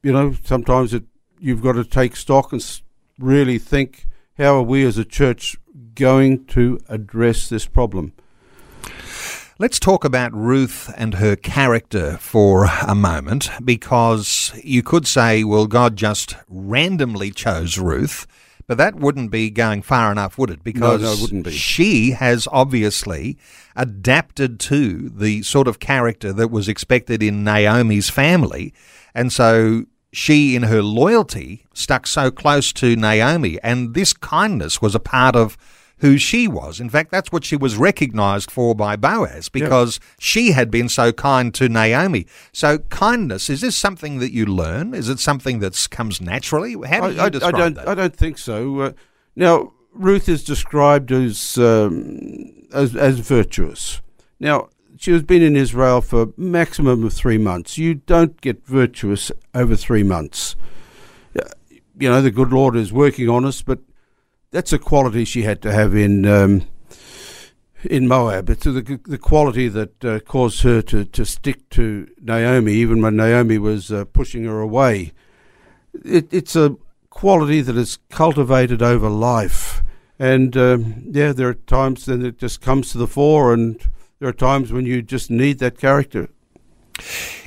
[0.04, 1.04] you know, sometimes it,
[1.40, 2.82] you've got to take stock and
[3.20, 5.58] really think how are we as a church
[5.96, 8.14] going to address this problem?
[9.62, 15.68] Let's talk about Ruth and her character for a moment, because you could say, well,
[15.68, 18.26] God just randomly chose Ruth,
[18.66, 20.64] but that wouldn't be going far enough, would it?
[20.64, 21.52] Because no, it wouldn't be.
[21.52, 23.38] she has obviously
[23.76, 28.74] adapted to the sort of character that was expected in Naomi's family,
[29.14, 34.96] and so she, in her loyalty, stuck so close to Naomi, and this kindness was
[34.96, 35.56] a part of
[36.02, 36.80] who she was.
[36.80, 41.12] In fact, that's what she was recognized for by Boaz because she had been so
[41.14, 42.26] kind to Naomi.
[42.52, 44.94] So, kindness, is this something that you learn?
[44.94, 46.74] Is it something that comes naturally?
[46.74, 47.74] How do you I, I, describe I don't.
[47.76, 47.88] that?
[47.88, 48.80] I don't think so.
[48.80, 48.92] Uh,
[49.36, 54.02] now, Ruth is described as, um, as as virtuous.
[54.40, 57.78] Now, she has been in Israel for maximum of three months.
[57.78, 60.56] You don't get virtuous over three months.
[62.00, 63.80] You know, the good Lord is working on us, but
[64.52, 66.26] that's a quality she had to have in.
[66.26, 66.68] Um,
[67.90, 72.74] in Moab, it's the the quality that uh, caused her to, to stick to Naomi,
[72.74, 75.14] even when Naomi was uh, pushing her away.
[76.06, 76.78] It, it's a
[77.10, 79.82] quality that is cultivated over life.
[80.20, 83.80] And um, yeah, there are times then it just comes to the fore, and
[84.20, 86.30] there are times when you just need that character.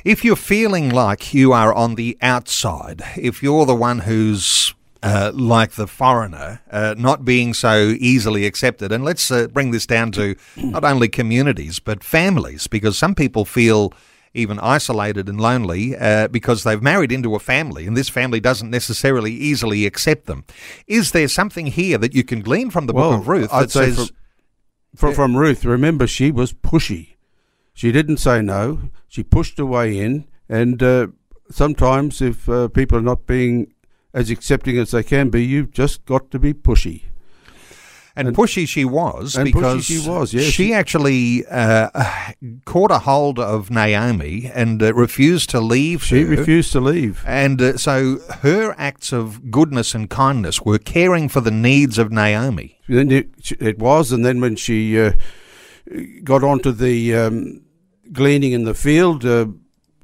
[0.03, 4.74] If you're feeling like you are on the outside, if you're the one who's
[5.05, 9.85] uh, like the foreigner, uh, not being so easily accepted, and let's uh, bring this
[9.85, 13.93] down to not only communities but families, because some people feel
[14.33, 18.69] even isolated and lonely uh, because they've married into a family and this family doesn't
[18.69, 20.43] necessarily easily accept them.
[20.87, 23.71] Is there something here that you can glean from the book of Ruth I'd that
[23.71, 24.11] say says,
[24.95, 27.15] from, from, from Ruth, remember she was pushy.
[27.73, 28.89] She didn't say no.
[29.07, 31.07] She pushed her way in, and uh,
[31.49, 33.73] sometimes if uh, people are not being
[34.15, 37.03] as accepting as they can be, you've just got to be pushy.
[38.17, 40.45] And, pushy she was and pushy because she was, yes.
[40.45, 41.89] she actually uh,
[42.65, 46.27] caught a hold of Naomi and uh, refused to leave She her.
[46.27, 47.25] refused to leave.
[47.27, 52.09] And uh, so her acts of goodness and kindness were caring for the needs of
[52.09, 52.79] Naomi.
[52.87, 55.11] Then it, it was, and then when she uh,
[56.23, 57.65] got onto the um,
[58.13, 59.47] gleaning in the field, uh,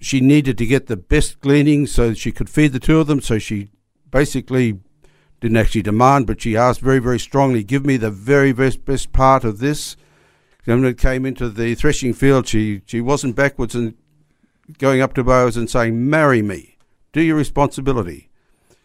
[0.01, 3.21] she needed to get the best gleaning so she could feed the two of them.
[3.21, 3.69] So she
[4.11, 4.79] basically
[5.39, 9.11] didn't actually demand, but she asked very, very strongly, "Give me the very best best
[9.11, 9.97] part of this."
[10.67, 13.95] And when it came into the threshing field, she she wasn't backwards and
[14.77, 16.77] going up to Boaz and saying, "Marry me,
[17.13, 18.29] do your responsibility."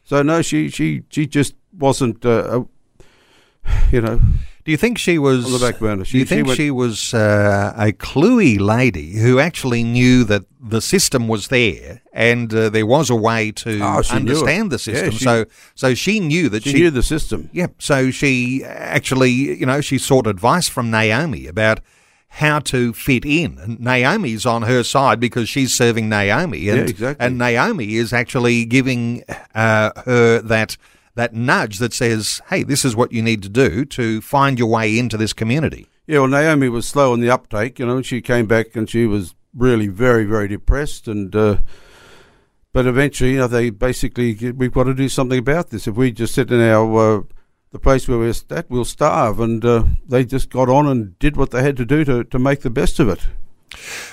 [0.05, 4.21] So no, she she she just wasn't, uh, a, you know,
[4.67, 6.03] Do you think she was on the back burner.
[6.05, 10.81] Do you think went- she was uh, a cluey lady who actually knew that the
[10.81, 14.79] system was there and uh, there was a way to Oh, she understand the Yeah,
[14.95, 15.11] system?
[15.13, 15.45] she- so,
[15.77, 17.49] so she knew that she, she, knew the system.
[17.53, 17.75] Yep.
[17.81, 21.79] So she actually, you know, she sought advice from Naomi about
[22.29, 23.59] how to fit in.
[23.59, 27.25] And Naomi's on her side because she's serving Naomi, and Yeah, exactly.
[27.25, 29.23] and Naomi is actually giving
[29.55, 30.77] uh, her that
[31.17, 34.69] that nudge that says, "Hey, this is what you need to do to find your
[34.69, 37.81] way into this community." Yeah, well, Naomi was slow in the uptake.
[37.81, 41.09] You know, she came back and she was really very, very depressed.
[41.09, 41.59] And uh,
[42.73, 45.89] but eventually, you know, they basically we've got to do something about this.
[45.89, 47.23] If we just sit in our uh,
[47.71, 49.41] the place where we're at, we'll starve.
[49.41, 52.39] And uh, they just got on and did what they had to do to to
[52.39, 53.27] make the best of it.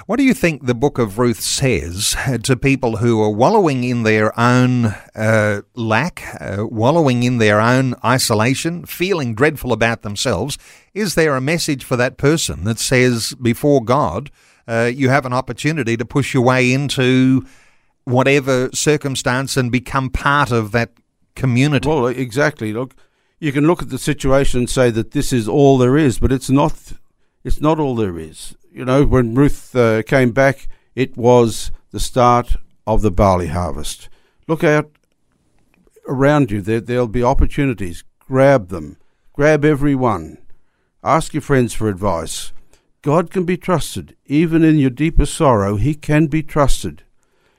[0.05, 4.03] What do you think the book of Ruth says to people who are wallowing in
[4.03, 10.57] their own uh, lack, uh, wallowing in their own isolation, feeling dreadful about themselves?
[10.93, 14.31] Is there a message for that person that says, before God,
[14.67, 17.45] uh, you have an opportunity to push your way into
[18.05, 20.91] whatever circumstance and become part of that
[21.35, 21.87] community?
[21.87, 22.73] Well, exactly.
[22.73, 22.95] Look,
[23.39, 26.31] you can look at the situation and say that this is all there is, but
[26.31, 26.93] it's not.
[27.43, 28.55] It's not all there is.
[28.73, 32.55] You know, when Ruth uh, came back, it was the start
[32.87, 34.09] of the barley harvest.
[34.47, 34.89] Look out
[36.07, 36.59] around you.
[36.59, 38.03] There, there'll be opportunities.
[38.17, 38.97] Grab them.
[39.31, 40.39] Grab every one.
[41.03, 42.51] Ask your friends for advice.
[43.03, 44.15] God can be trusted.
[44.25, 47.03] Even in your deepest sorrow, He can be trusted.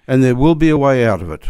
[0.09, 1.45] And there will be a way out of it.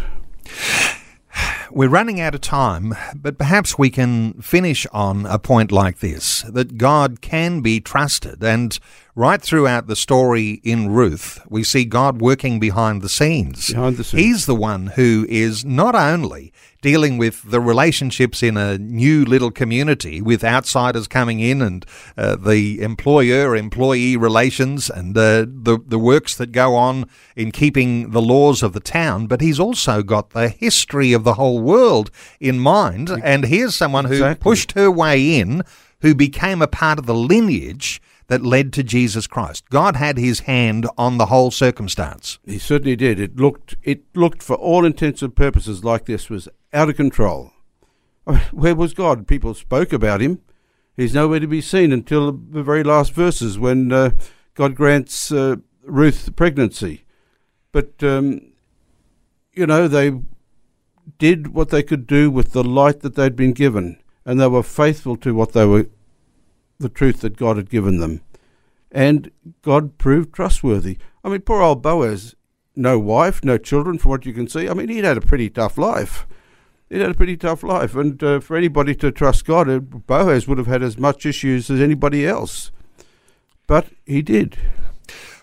[1.71, 6.43] We're running out of time, but perhaps we can finish on a point like this
[6.43, 8.45] that God can be trusted.
[8.45, 8.79] And
[9.15, 13.71] right throughout the story in Ruth, we see God working behind the scenes.
[13.71, 14.23] Behind the scenes.
[14.23, 16.53] He's the one who is not only
[16.83, 21.87] dealing with the relationships in a new little community with outsiders coming in and
[22.19, 28.11] uh, the employer employee relations and uh, the, the works that go on in keeping
[28.11, 32.11] the laws of the town, but he's also got the history of the whole world
[32.39, 33.09] in mind.
[33.23, 34.43] And here's someone who Exactly.
[34.43, 35.63] pushed her way in,
[36.03, 39.69] who became a part of the lineage that led to Jesus Christ.
[39.71, 42.39] God had his hand on the whole circumstance.
[42.45, 43.21] He certainly did.
[43.21, 47.53] It looked, it looked for all intents and purposes like this was out of control.
[48.53, 49.27] Where was God?
[49.27, 50.41] People spoke about him.
[50.97, 54.11] He's nowhere to be seen until the very last verses when uh,
[54.55, 57.05] God grants uh, Ruth pregnancy.
[57.73, 58.53] But, um,
[59.53, 60.13] you know, they
[61.19, 64.63] did what they could do with the light that they'd been given, and they were
[64.63, 65.89] faithful to what they were
[66.79, 68.21] the truth that God had given them.
[68.91, 69.31] And
[69.63, 70.99] God proved trustworthy.
[71.25, 72.35] I mean, poor old Boaz,
[72.77, 74.69] no wife, no children, from what you can see.
[74.69, 76.27] I mean, he'd had a pretty tough life.
[76.89, 77.97] He'd had a pretty tough life.
[77.97, 81.71] And uh, for anybody to trust God, uh, Boaz would have had as much issues
[81.71, 82.71] as anybody else.
[83.67, 84.59] But he did.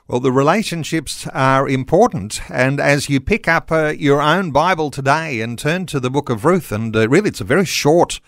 [0.08, 2.42] Well, the relationships are important.
[2.50, 6.30] And as you pick up uh, your own Bible today and turn to the book
[6.30, 8.20] of Ruth, and uh, really it's a very short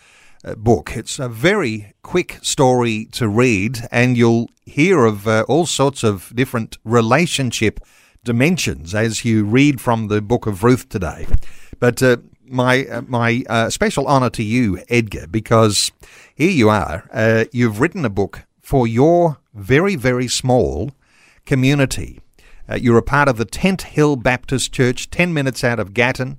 [0.57, 6.03] book, it's a very quick story to read, and you'll hear of uh, all sorts
[6.03, 7.79] of different relationship
[8.23, 11.27] dimensions as you read from the book of Ruth today.
[11.79, 15.91] But uh, my uh, my uh, special honour to you, Edgar, because
[16.35, 17.09] here you are.
[17.11, 20.91] Uh, you've written a book for your very very small
[21.45, 22.21] community.
[22.69, 26.37] Uh, you're a part of the Tent Hill Baptist Church, ten minutes out of Gatton.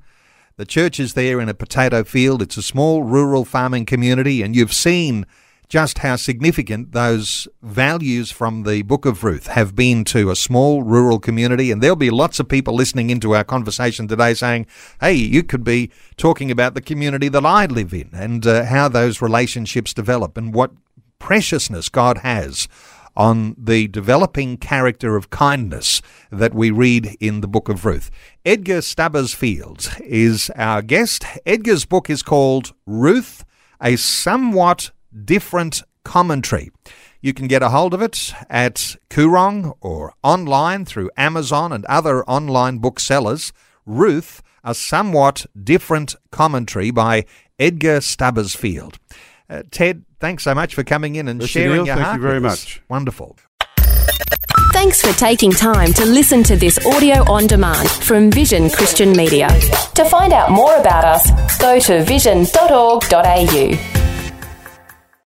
[0.57, 2.41] The church is there in a potato field.
[2.41, 5.27] It's a small rural farming community, and you've seen
[5.69, 10.85] just how significant those values from the book of Ruth have been to a small
[10.85, 11.73] rural community.
[11.73, 14.67] And there'll be lots of people listening into our conversation today saying,
[15.01, 18.89] hey, you could be talking about the community that I live in and uh, how
[18.89, 20.71] those relationships develop and what
[21.19, 22.69] preciousness God has
[23.17, 28.11] on the developing character of kindness that we read in the book of Ruth.
[28.45, 31.25] Edgar Stubbersfield is our guest.
[31.47, 33.45] Edgar's book is called Ruth,
[33.81, 34.91] a somewhat
[35.25, 36.71] different commentary.
[37.21, 42.23] You can get a hold of it at Koorong or online through Amazon and other
[42.25, 43.53] online booksellers.
[43.87, 47.25] Ruth, a somewhat different commentary by
[47.59, 48.99] Edgar Stubbersfield.
[49.49, 51.49] Uh, Ted, thanks so much for coming in and Mr.
[51.49, 52.81] sharing Neil, your thank heart you very much.
[52.89, 53.37] Wonderful.
[54.73, 59.49] Thanks for taking time to listen to this audio on demand from Vision Christian Media.
[59.95, 64.04] To find out more about us, go to vision.org.au.